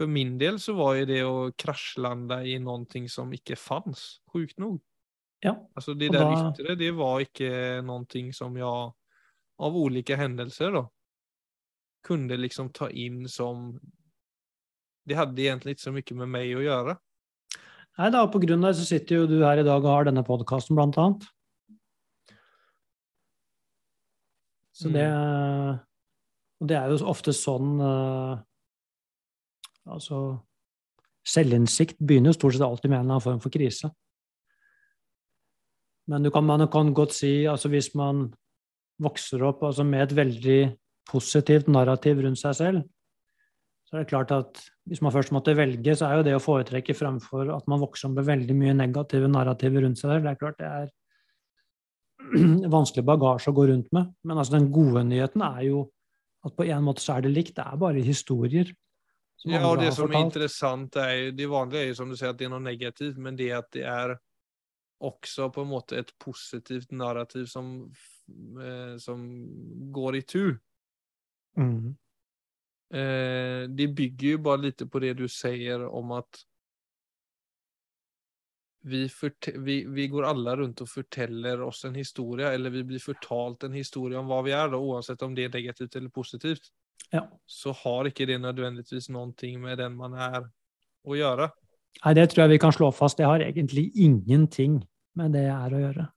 For 0.01 0.07
min 0.07 0.37
del 0.41 0.59
så 0.59 0.73
var 0.73 0.95
jo 0.97 1.05
det 1.05 1.19
å 1.21 1.35
krasjlande 1.61 2.39
i 2.49 2.55
noe 2.57 3.03
som 3.11 3.29
ikke 3.35 3.53
fanns, 3.59 4.21
sjukt 4.33 4.57
nok. 4.57 4.81
Ja. 5.45 5.53
Altså, 5.77 5.93
det 5.93 6.09
der 6.13 6.25
da... 6.25 6.39
ytre, 6.49 6.75
det 6.79 6.89
var 6.97 7.21
ikke 7.21 7.81
noe 7.85 8.23
som 8.33 8.57
jeg 8.57 8.65
av 9.61 9.77
ulike 9.77 10.17
hendelser, 10.17 10.73
da. 10.73 10.87
Kunne 12.01 12.39
liksom 12.39 12.71
ta 12.73 12.89
inn 12.89 13.27
som... 13.29 13.75
Det 15.05 15.17
hadde 15.17 15.45
egentlig 15.45 15.75
ikke 15.75 15.85
så 15.85 15.93
mye 15.93 16.17
med 16.23 16.33
meg 16.33 16.55
å 16.57 16.65
gjøre. 16.65 16.97
Nei 17.99 18.09
da, 18.13 18.25
på 18.25 18.41
grunn 18.41 18.65
av 18.65 18.71
det 18.71 18.81
så 18.81 18.87
sitter 18.89 19.21
jo 19.21 19.29
du 19.29 19.37
her 19.43 19.61
i 19.61 19.67
dag 19.67 19.83
og 19.83 19.91
har 19.91 20.09
denne 20.09 20.25
podkasten, 20.25 20.77
blant 20.77 20.97
annet. 20.97 21.29
Så 24.81 24.89
det 24.93 25.07
Og 26.61 26.69
det 26.69 26.77
er 26.77 26.89
jo 26.89 27.01
ofte 27.09 27.33
sånn 27.35 27.75
eh, 27.81 28.39
Altså 29.91 30.21
Selvinnsikt 31.21 31.99
begynner 32.01 32.31
jo 32.31 32.39
stort 32.39 32.55
sett 32.55 32.65
alltid 32.65 32.89
med 32.89 32.97
en 32.97 33.03
eller 33.03 33.15
annen 33.19 33.23
form 33.23 33.41
for 33.43 33.53
krise. 33.53 33.91
Men 36.09 36.25
du 36.25 36.31
kan, 36.33 36.47
man 36.47 36.65
kan 36.73 36.89
godt 36.97 37.13
si, 37.13 37.45
altså 37.45 37.69
hvis 37.69 37.91
man 37.93 38.23
vokser 39.01 39.43
opp 39.45 39.61
altså 39.67 39.85
med 39.85 40.07
et 40.07 40.15
veldig 40.17 40.57
positivt 41.11 41.69
narrativ 41.69 42.23
rundt 42.25 42.41
seg 42.41 42.57
selv, 42.57 42.81
så 43.85 43.99
er 43.99 44.01
det 44.01 44.09
klart 44.09 44.33
at 44.33 44.63
hvis 44.89 45.03
man 45.05 45.13
først 45.13 45.33
måtte 45.35 45.53
velge, 45.57 45.93
så 45.93 46.09
er 46.09 46.17
jo 46.17 46.25
det 46.25 46.33
å 46.37 46.41
foretrekke 46.41 46.97
fremfor 46.97 47.53
at 47.53 47.69
man 47.69 47.83
vokser 47.85 48.09
opp 48.09 48.17
med 48.17 48.29
veldig 48.31 48.57
mye 48.57 48.75
negative 48.81 49.29
narrativer 49.29 49.85
rundt 49.85 50.01
seg 50.01 50.15
selv. 50.15 50.25
Det 50.25 50.33
er 50.33 50.41
klart 50.41 50.57
det 50.57 50.71
er 50.71 50.89
vanskelig 52.75 53.05
bagasje 53.07 53.51
å 53.51 53.55
gå 53.55 53.67
rundt 53.71 53.91
med. 53.95 54.13
Men 54.27 54.37
altså 54.37 54.57
den 54.57 54.69
gode 54.73 55.03
nyheten 55.07 55.43
er 55.45 55.65
jo 55.67 55.85
at 56.45 56.55
på 56.57 56.65
en 56.65 56.85
måte 56.85 57.03
så 57.03 57.17
er 57.17 57.25
det 57.25 57.33
likt. 57.35 57.55
Det 57.57 57.65
er 57.65 57.81
bare 57.81 58.03
historier. 58.05 58.71
Ja, 59.45 59.63
og 59.65 59.79
det 59.81 59.91
som 59.95 60.11
er 60.11 60.29
fortalt. 60.29 60.97
er 61.01 61.31
det 61.33 61.47
vanlige 61.49 61.81
er 61.81 61.87
jo 61.89 61.97
som 61.97 62.11
du 62.11 62.17
sier 62.17 62.33
at 62.33 62.37
det 62.37 62.45
er 62.45 62.53
noe 62.53 62.61
negativt, 62.63 63.17
men 63.17 63.37
det 63.37 63.49
at 63.57 63.71
det 63.73 63.85
er 63.89 64.15
også 65.01 65.49
på 65.53 65.63
en 65.63 65.71
måte 65.71 65.97
et 65.97 66.11
positivt 66.21 66.91
narrativ 66.93 67.47
som, 67.49 67.89
eh, 68.61 68.97
som 69.01 69.23
går 69.93 70.19
i 70.19 70.21
tur. 70.21 70.59
Mm. 71.57 71.95
Eh, 72.93 73.63
det 73.69 73.87
bygger 73.95 74.35
jo 74.35 74.43
bare 74.45 74.61
lite 74.67 74.85
på 74.85 74.99
det 74.99 75.13
du 75.17 75.27
sier 75.27 75.87
om 75.87 76.11
att 76.11 76.45
vi, 78.81 79.09
vi, 79.55 79.85
vi 79.85 80.07
går 80.07 80.25
alle 80.25 80.55
rundt 80.57 80.81
og 80.81 80.89
forteller 80.89 81.61
oss 81.61 81.83
en 81.85 81.95
historie, 81.95 82.49
eller 82.49 82.73
vi 82.73 82.83
blir 82.93 83.01
fortalt 83.03 83.67
en 83.67 83.75
historie 83.77 84.17
om 84.17 84.29
hva 84.29 84.41
vi 84.45 84.55
er, 84.57 84.71
då, 84.73 84.79
oavsett 84.81 85.21
om 85.21 85.35
det 85.37 85.47
er 85.47 85.53
negativt 85.53 85.95
eller 85.95 86.09
positivt. 86.09 86.71
Ja. 87.11 87.25
Så 87.45 87.73
har 87.83 88.07
ikke 88.09 88.25
det 88.29 88.39
nødvendigvis 88.41 89.09
noe 89.11 89.33
med 89.59 89.77
den 89.77 89.97
man 89.97 90.15
er 90.15 90.47
å 91.05 91.17
gjøre. 91.17 91.51
Nei, 92.01 92.13
det 92.15 92.29
tror 92.31 92.45
jeg 92.45 92.55
vi 92.55 92.63
kan 92.63 92.73
slå 92.73 92.89
fast. 92.95 93.19
Det 93.19 93.27
har 93.27 93.43
egentlig 93.43 93.91
ingenting 93.99 94.79
med 95.19 95.33
det 95.35 95.45
jeg 95.45 95.57
er 95.57 95.75
å 95.75 95.81
gjøre. 95.81 96.07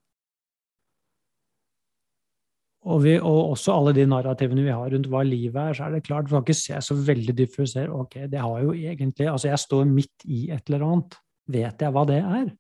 Og, 2.85 2.99
vi, 3.01 3.15
og 3.17 3.55
også 3.55 3.73
alle 3.73 3.95
de 3.97 4.05
narrativene 4.07 4.65
vi 4.65 4.73
har 4.73 4.91
rundt 4.93 5.09
hva 5.09 5.23
livet 5.25 5.57
er, 5.57 5.77
så 5.77 5.87
er 5.87 5.95
det 5.97 6.05
klart, 6.05 6.29
vi 6.29 6.37
kan 6.37 6.45
ikke 6.45 6.57
se 6.59 6.81
så 6.85 6.97
veldig 7.01 7.47
se, 7.67 7.87
ok, 7.89 8.17
det 8.29 8.43
har 8.45 8.59
jo 8.61 8.75
egentlig, 8.77 9.29
altså 9.31 9.49
jeg 9.49 9.63
står 9.63 9.87
midt 9.89 10.27
i 10.29 10.51
et 10.53 10.69
eller 10.69 10.85
annet. 10.85 11.17
Vet 11.53 11.83
jeg 11.83 11.93
hva 11.93 12.05
det 12.09 12.21
er? 12.23 12.53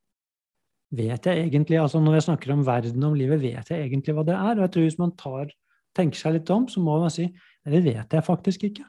Vet 0.94 1.26
jeg 1.26 1.46
egentlig, 1.46 1.78
altså 1.80 2.00
når 2.02 2.18
jeg 2.18 2.26
snakker 2.28 2.52
om 2.54 2.64
verden 2.66 3.06
om 3.06 3.14
livet, 3.18 3.40
vet 3.42 3.70
jeg 3.70 3.86
egentlig 3.86 4.14
hva 4.14 4.24
det 4.26 4.34
er? 4.36 4.58
Og 4.58 4.66
jeg 4.66 4.72
tror 4.74 4.88
hvis 4.88 5.00
man 5.00 5.14
tar, 5.18 5.54
tenker 5.96 6.20
seg 6.20 6.36
litt 6.36 6.50
om, 6.54 6.66
så 6.70 6.82
må 6.84 6.98
man 7.02 7.12
si, 7.12 7.30
det 7.64 7.80
vet 7.86 8.14
jeg 8.14 8.26
faktisk 8.26 8.66
ikke. 8.68 8.84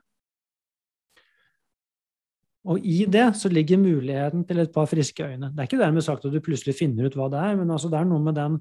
Og 2.66 2.82
i 2.82 3.04
det 3.10 3.28
så 3.38 3.50
ligger 3.50 3.78
muligheten 3.78 4.42
til 4.50 4.60
et 4.64 4.72
par 4.74 4.88
friske 4.90 5.24
øyne. 5.24 5.52
Det 5.54 5.62
er 5.62 5.68
ikke 5.70 5.82
dermed 5.82 6.02
sagt 6.02 6.26
at 6.26 6.34
du 6.34 6.42
plutselig 6.42 6.74
finner 6.80 7.06
ut 7.08 7.18
hva 7.18 7.30
det 7.30 7.42
er, 7.42 7.60
men 7.60 7.72
altså 7.72 7.92
det 7.94 8.00
er 8.00 8.08
noe 8.10 8.24
med 8.26 8.38
den 8.38 8.58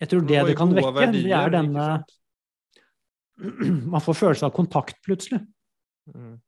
Jeg 0.00 0.08
tror 0.08 0.20
det 0.24 0.44
det 0.48 0.56
kan 0.56 0.70
vekke, 0.72 0.92
verdier, 0.96 1.24
det 1.24 1.32
er 1.36 1.50
denne? 1.52 1.86
Man 3.92 4.00
får 4.00 4.16
følelse 4.16 4.46
av 4.48 4.54
kontakt 4.56 4.96
plutselig. 5.04 5.42
Mm. 6.08 6.38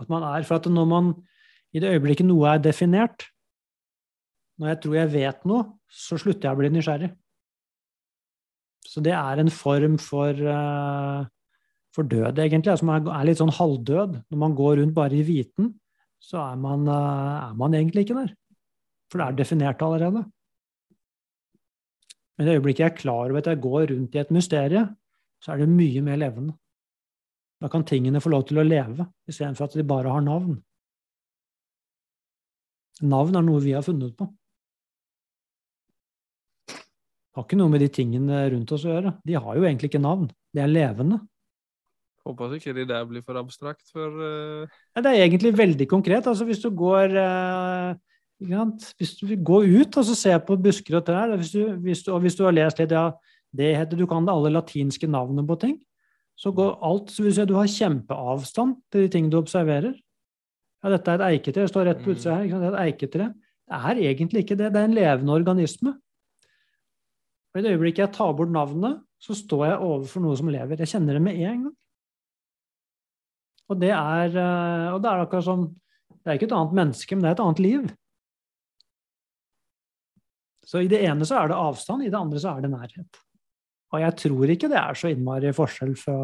At 0.00 0.08
man 0.08 0.24
er, 0.24 0.46
for 0.48 0.56
at 0.56 0.68
når 0.72 0.86
man 0.88 1.10
i 1.74 1.82
det 1.82 1.90
øyeblikket 1.94 2.26
noe 2.26 2.54
er 2.54 2.62
definert, 2.62 3.28
når 4.60 4.72
jeg 4.72 4.80
tror 4.82 4.96
jeg 4.98 5.12
vet 5.14 5.44
noe, 5.48 5.66
så 5.88 6.18
slutter 6.20 6.48
jeg 6.48 6.56
å 6.56 6.60
bli 6.60 6.70
nysgjerrig. 6.74 7.10
Så 8.90 9.02
det 9.04 9.14
er 9.16 9.40
en 9.40 9.52
form 9.52 9.96
for, 10.02 10.34
uh, 10.34 11.22
for 11.94 12.08
død, 12.10 12.40
egentlig, 12.42 12.76
som 12.80 12.90
er, 12.92 13.06
er 13.14 13.28
litt 13.28 13.40
sånn 13.40 13.54
halvdød. 13.54 14.18
Når 14.32 14.40
man 14.42 14.56
går 14.58 14.80
rundt 14.80 14.96
bare 14.96 15.16
i 15.16 15.24
viten, 15.26 15.72
så 16.20 16.42
er 16.42 16.60
man, 16.60 16.84
uh, 16.90 17.50
er 17.50 17.56
man 17.60 17.76
egentlig 17.78 18.04
ikke 18.04 18.18
der. 18.18 18.34
For 19.10 19.20
det 19.20 19.26
er 19.26 19.38
definert 19.40 19.82
allerede. 19.86 20.24
Men 22.36 22.46
i 22.46 22.48
det 22.48 22.58
øyeblikket 22.58 22.84
jeg 22.84 22.92
er 22.92 22.98
klar 22.98 23.28
over 23.28 23.40
at 23.40 23.50
jeg 23.50 23.62
går 23.64 23.86
rundt 23.92 24.16
i 24.16 24.22
et 24.22 24.34
mysterium, 24.34 24.90
så 25.40 25.54
er 25.54 25.62
det 25.62 25.72
mye 25.72 26.02
mer 26.04 26.20
levende. 26.20 26.56
Da 27.60 27.68
kan 27.68 27.84
tingene 27.84 28.20
få 28.20 28.32
lov 28.32 28.46
til 28.48 28.60
å 28.60 28.64
leve, 28.64 29.06
istedenfor 29.28 29.68
at 29.68 29.76
de 29.76 29.84
bare 29.84 30.12
har 30.12 30.24
navn. 30.24 30.58
Navn 33.00 33.38
er 33.38 33.44
noe 33.44 33.62
vi 33.64 33.72
har 33.76 33.84
funnet 33.86 34.12
på. 34.18 34.28
Det 37.30 37.38
har 37.38 37.46
ikke 37.46 37.58
noe 37.60 37.70
med 37.72 37.80
de 37.84 37.88
tingene 37.94 38.40
rundt 38.52 38.72
oss 38.74 38.84
å 38.84 38.90
gjøre. 38.90 39.14
De 39.24 39.36
har 39.38 39.56
jo 39.56 39.64
egentlig 39.64 39.92
ikke 39.92 40.02
navn. 40.02 40.26
De 40.50 40.60
er 40.60 40.70
levende. 40.70 41.20
Håper 42.26 42.56
ikke 42.58 42.74
de 42.76 42.84
der 42.90 43.06
blir 43.08 43.22
for 43.24 43.38
abstrakt 43.40 43.86
for 43.94 44.18
uh... 44.18 44.80
Det 44.98 45.08
er 45.08 45.24
egentlig 45.24 45.54
veldig 45.56 45.86
konkret. 45.88 46.26
Altså, 46.26 46.44
hvis 46.44 46.60
du 46.60 46.68
går 46.76 47.14
uh, 47.16 47.94
Hvis 48.98 49.14
du 49.20 49.30
går 49.36 49.68
ut 49.70 49.96
og 50.02 50.10
ser 50.10 50.42
på 50.44 50.58
busker 50.60 50.98
og 50.98 51.06
trær, 51.06 51.36
hvis 51.36 51.54
du, 51.54 51.62
hvis 51.80 52.02
du, 52.02 52.12
og 52.12 52.20
hvis 52.24 52.36
du 52.36 52.44
har 52.44 52.56
lest 52.56 52.82
litt, 52.82 52.92
ja, 52.92 53.12
det 53.56 53.76
heter, 53.76 53.96
du 53.96 54.06
kan 54.10 54.26
det 54.26 54.34
alle 54.34 54.52
latinske 54.52 55.08
navnene 55.10 55.46
på 55.46 55.56
ting, 55.60 55.78
så 56.40 56.52
går 56.56 56.78
alt 56.86 57.10
så 57.12 57.24
vil 57.24 57.34
si 57.34 57.42
at 57.42 57.50
Du 57.50 57.56
har 57.58 57.68
kjempeavstand 57.68 58.76
til 58.92 59.04
de 59.04 59.08
ting 59.12 59.30
du 59.30 59.38
observerer. 59.40 59.94
Ja, 60.80 60.92
dette 60.94 61.12
er 61.12 61.20
et 61.20 61.26
eiketre. 61.34 61.64
Det 61.66 61.72
står 61.72 61.88
rett 61.90 62.04
på 62.04 62.14
utsida 62.14 62.38
her. 62.38 62.48
Det 62.48 62.68
er 62.68 62.72
et 62.72 62.84
eiketre. 62.86 63.26
Det 63.70 63.80
er 63.90 64.00
egentlig 64.10 64.44
ikke 64.44 64.56
det. 64.56 64.70
Det 64.72 64.80
er 64.80 64.88
en 64.88 64.96
levende 64.96 65.34
organisme. 65.34 65.92
Og 67.50 67.60
I 67.60 67.64
det 67.64 67.74
øyeblikket 67.74 68.04
jeg 68.06 68.14
tar 68.16 68.32
bort 68.38 68.52
navnet, 68.54 69.00
så 69.20 69.36
står 69.36 69.66
jeg 69.66 69.84
overfor 69.84 70.24
noe 70.24 70.38
som 70.38 70.50
lever. 70.52 70.80
Jeg 70.80 70.92
kjenner 70.94 71.18
det 71.18 71.22
med 71.24 71.38
en 71.38 71.64
gang. 71.66 71.76
Og 73.70 73.78
det 73.78 73.92
er, 73.94 74.34
eh, 74.34 74.88
og 74.94 75.02
det 75.02 75.10
er 75.10 75.24
akkurat 75.24 75.46
som 75.46 75.68
Det 76.20 76.28
er 76.28 76.36
ikke 76.36 76.50
et 76.50 76.52
annet 76.52 76.74
menneske, 76.76 77.16
men 77.16 77.22
det 77.22 77.28
er 77.30 77.32
et 77.32 77.40
annet 77.40 77.60
liv. 77.64 77.84
Så 80.68 80.82
i 80.84 80.88
det 80.90 81.00
ene 81.00 81.24
så 81.24 81.38
er 81.40 81.48
det 81.48 81.56
avstand, 81.56 82.04
i 82.04 82.10
det 82.10 82.18
andre 82.18 82.38
så 82.42 82.50
er 82.52 82.60
det 82.60 82.70
nærhet. 82.70 83.20
Og 83.94 84.02
jeg 84.02 84.16
tror 84.20 84.52
ikke 84.52 84.68
det 84.68 84.76
er 84.76 84.98
så 84.98 85.08
innmari 85.08 85.52
forskjell 85.56 85.94
fra 85.96 86.18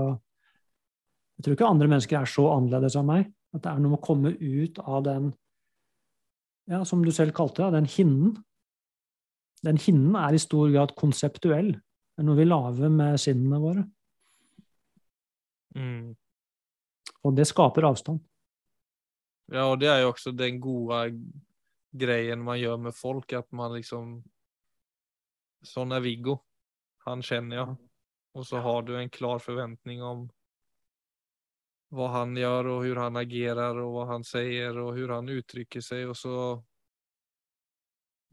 Jeg 1.36 1.44
tror 1.44 1.56
ikke 1.56 1.70
andre 1.70 1.88
mennesker 1.88 2.18
er 2.20 2.28
så 2.28 2.44
annerledes 2.52 2.96
enn 2.96 3.08
meg. 3.08 3.32
At 3.56 3.64
det 3.64 3.72
er 3.72 3.80
noe 3.80 3.94
med 3.94 4.00
å 4.00 4.06
komme 4.06 4.34
ut 4.36 4.78
av 4.84 5.02
den, 5.06 5.30
ja, 6.68 6.82
som 6.84 7.04
du 7.04 7.12
selv 7.14 7.32
kalte 7.36 7.64
det, 7.64 7.78
den 7.78 7.88
hinnen 7.90 8.36
den 9.66 9.80
hinnen 9.80 10.16
er 10.18 10.36
i 10.36 10.40
stor 10.40 10.70
grad 10.70 10.94
konseptuell. 10.98 11.72
Det 11.74 12.22
er 12.22 12.26
noe 12.28 12.38
vi 12.38 12.46
lager 12.46 12.92
med 12.92 13.18
sinnene 13.20 13.60
våre. 13.60 13.82
Mm. 15.76 16.14
Og 17.26 17.36
det 17.36 17.48
skaper 17.48 17.88
avstand. 17.88 18.22
Ja, 19.52 19.68
og 19.70 19.80
det 19.80 19.90
er 19.90 20.02
jo 20.02 20.12
også 20.12 20.32
den 20.34 20.60
gode 20.62 21.00
greien 21.96 22.42
man 22.44 22.58
gjør 22.60 22.80
med 22.88 22.96
folk, 22.96 23.32
at 23.32 23.50
man 23.52 23.76
liksom 23.78 24.22
Sånn 25.66 25.90
er 25.96 26.02
Viggo. 26.04 26.36
Han 27.08 27.24
kjenner 27.26 27.56
jeg. 27.56 27.72
Og 28.38 28.44
så 28.46 28.60
har 28.62 28.84
du 28.86 28.92
en 28.94 29.08
klar 29.10 29.40
forventning 29.42 30.02
om 30.04 30.20
hva 31.96 32.12
han 32.20 32.36
gjør, 32.36 32.70
og 32.72 32.80
hvordan 32.84 33.04
han 33.08 33.20
agerer, 33.22 33.82
og 33.82 33.92
hva 33.94 34.08
han 34.12 34.24
sier, 34.26 34.76
og 34.76 34.94
hvordan 34.94 35.22
han 35.22 35.38
uttrykker 35.40 35.84
seg, 35.84 36.10
og 36.12 36.18
så 36.18 36.34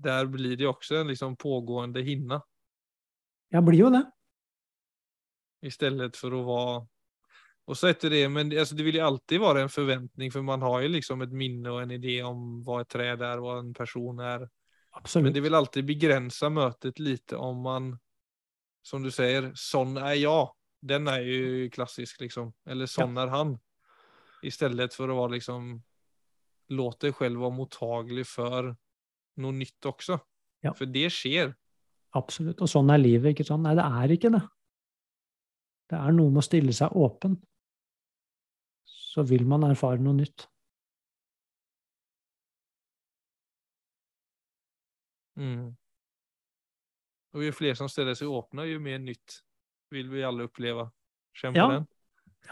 der 0.03 0.27
blir 0.27 0.57
det 0.59 0.67
også 0.67 1.01
en 1.01 1.11
liksom 1.13 1.37
pågående 1.39 2.01
hinne. 2.03 2.41
Ja, 3.53 3.61
blir 3.61 3.79
jo 3.79 3.91
det. 3.93 4.03
I 5.63 5.71
stedet 5.71 6.17
for 6.19 6.33
å 6.35 6.41
være 6.47 6.81
Og 7.63 7.77
så 7.79 7.87
etter 7.93 8.11
det, 8.11 8.25
men 8.27 8.49
altså, 8.51 8.75
det 8.75 8.83
vil 8.83 8.97
jo 8.97 9.05
alltid 9.05 9.39
være 9.39 9.61
en 9.63 9.69
forventning, 9.71 10.31
for 10.33 10.43
man 10.43 10.59
har 10.65 10.81
jo 10.83 10.89
liksom 10.91 11.21
et 11.23 11.31
minne 11.31 11.71
og 11.71 11.79
en 11.79 11.93
idé 11.95 12.17
om 12.27 12.57
hva 12.65 12.81
et 12.81 12.89
tre 12.91 13.05
er, 13.13 13.39
hva 13.39 13.53
en 13.61 13.69
person 13.77 14.19
er. 14.19 14.43
Absolutt. 14.91 15.29
Men 15.29 15.37
det 15.37 15.43
vil 15.45 15.55
alltid 15.55 15.87
begrense 15.87 16.49
møtet 16.51 16.99
lite 16.99 17.39
om 17.39 17.61
man, 17.63 17.87
som 18.83 18.99
du 19.05 19.07
sier, 19.15 19.47
sånn 19.55 19.95
er 19.95 20.17
jeg. 20.19 20.51
Den 20.83 21.07
er 21.07 21.23
jo 21.23 21.69
klassisk, 21.71 22.19
liksom. 22.23 22.51
Eller 22.67 22.89
sånn 22.91 23.15
ja. 23.15 23.23
er 23.23 23.33
han. 23.33 23.55
Istället 24.43 24.95
for 24.95 25.11
å 25.11 25.21
være 25.21 25.37
liksom 25.37 25.75
Låt 26.73 27.03
deg 27.03 27.13
selv 27.17 27.41
være 27.43 27.53
mottagelig 27.53 28.23
for 28.25 28.69
noe 29.43 29.55
nytt 29.55 29.85
også. 29.85 30.15
Ja. 30.63 30.71
For 30.73 30.89
det 30.89 31.09
skjer. 31.13 31.51
Absolutt. 32.15 32.61
Og 32.63 32.71
sånn 32.71 32.89
er 32.93 33.01
livet, 33.01 33.33
ikke 33.33 33.45
sant? 33.45 33.65
Nei, 33.65 33.75
det 33.77 33.83
er 33.83 34.13
ikke 34.15 34.31
det. 34.33 34.41
Det 35.91 35.99
er 35.99 36.15
noe 36.15 36.31
med 36.31 36.39
å 36.39 36.45
stille 36.45 36.73
seg 36.73 36.95
åpen. 36.97 37.35
Så 38.89 39.25
vil 39.27 39.43
man 39.45 39.67
erfare 39.67 40.01
noe 40.01 40.15
nytt. 40.17 40.47
Mm. 45.37 45.73
Og 47.33 47.43
jo 47.43 47.53
flere 47.53 47.77
som 47.77 47.91
stiller 47.91 48.15
seg 48.17 48.31
åpne, 48.31 48.69
jo 48.71 48.81
mer 48.81 49.03
nytt 49.03 49.41
vil 49.93 50.11
vi 50.11 50.23
alle 50.25 50.47
oppleve. 50.49 50.89
Kjenn 51.37 51.55
på 51.55 51.61
ja. 51.61 51.67
den. 51.77 51.89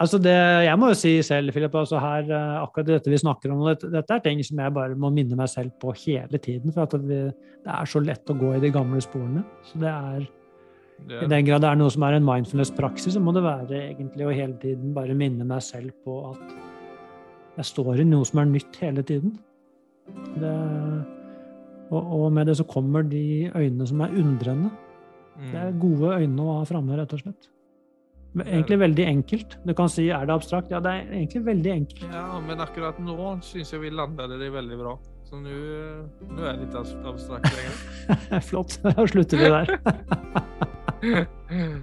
Altså 0.00 0.16
det, 0.22 0.32
jeg 0.64 0.78
må 0.80 0.88
jo 0.88 0.96
si 0.96 1.10
selv, 1.26 1.52
Philip, 1.52 1.74
altså 1.76 1.98
her, 2.00 2.24
eh, 2.24 2.52
akkurat 2.62 2.88
dette 2.88 3.10
vi 3.12 3.18
snakker 3.20 3.52
om, 3.52 3.60
dette, 3.68 3.90
dette, 3.92 4.16
er 4.16 4.22
ting 4.24 4.40
som 4.46 4.62
jeg 4.62 4.72
bare 4.72 4.96
må 4.96 5.10
minne 5.12 5.36
meg 5.36 5.50
selv 5.52 5.74
på 5.82 5.92
hele 6.06 6.40
tiden. 6.40 6.72
For 6.72 6.86
at 6.86 6.96
det, 7.04 7.20
det 7.66 7.74
er 7.74 7.90
så 7.90 8.00
lett 8.00 8.32
å 8.32 8.38
gå 8.40 8.54
i 8.56 8.62
de 8.62 8.72
gamle 8.72 9.02
sporene. 9.04 9.44
Så 9.68 9.82
det 9.82 9.92
er, 9.92 10.24
det 11.10 11.18
er 11.18 11.26
I 11.26 11.30
den 11.34 11.48
grad 11.50 11.64
det 11.64 11.72
er 11.74 11.80
noe 11.82 11.92
som 11.92 12.06
er 12.08 12.16
en 12.16 12.26
mindfulness-praksis, 12.26 13.18
så 13.18 13.22
må 13.22 13.36
det 13.36 13.44
være 13.44 13.82
egentlig 13.90 14.26
å 14.28 14.32
hele 14.32 14.56
tiden 14.62 14.94
bare 14.96 15.18
minne 15.18 15.44
meg 15.48 15.60
selv 15.66 15.92
på 16.06 16.22
at 16.30 16.56
jeg 17.58 17.68
står 17.68 18.00
i 18.00 18.08
noe 18.08 18.24
som 18.24 18.40
er 18.40 18.48
nytt 18.48 18.78
hele 18.80 19.04
tiden. 19.04 19.36
Det, 20.40 20.54
og, 21.92 22.00
og, 22.00 22.26
med 22.32 22.48
det 22.48 22.56
så 22.58 22.64
kommer 22.68 23.04
de 23.04 23.50
øynene 23.52 23.86
som 23.88 24.00
er 24.00 24.16
undrende. 24.22 24.72
Det 25.38 25.58
er 25.58 25.70
mm. 25.72 25.80
gode 25.80 26.16
øyne 26.20 26.44
å 26.44 26.58
ha 26.58 26.64
framme, 26.68 26.96
rett 26.98 27.14
og 27.16 27.22
slett. 27.24 27.48
Egentlig 28.40 28.78
veldig 28.80 29.04
enkelt. 29.06 29.56
Du 29.66 29.74
kan 29.76 29.90
si 29.92 30.06
er 30.08 30.26
det 30.28 30.34
abstrakt? 30.34 30.70
Ja, 30.72 30.80
det 30.80 30.92
er 30.92 31.16
egentlig 31.18 31.42
veldig 31.46 31.72
enkelt. 31.72 32.04
Ja, 32.14 32.40
men 32.40 32.64
akkurat 32.64 33.00
nå 33.02 33.16
syns 33.44 33.72
jeg 33.74 33.82
vi 33.82 33.92
landet 33.92 34.32
det 34.32 34.52
veldig 34.54 34.78
bra. 34.80 34.96
Så 35.28 35.40
nå 35.40 35.52
er 35.52 36.56
det 36.56 36.58
litt 36.64 36.76
abstrakt 36.76 37.48
lenger. 37.52 38.40
Flott. 38.48 38.78
Da 38.84 39.06
slutter 39.08 39.36
vi 39.40 39.48
der. 39.52 39.66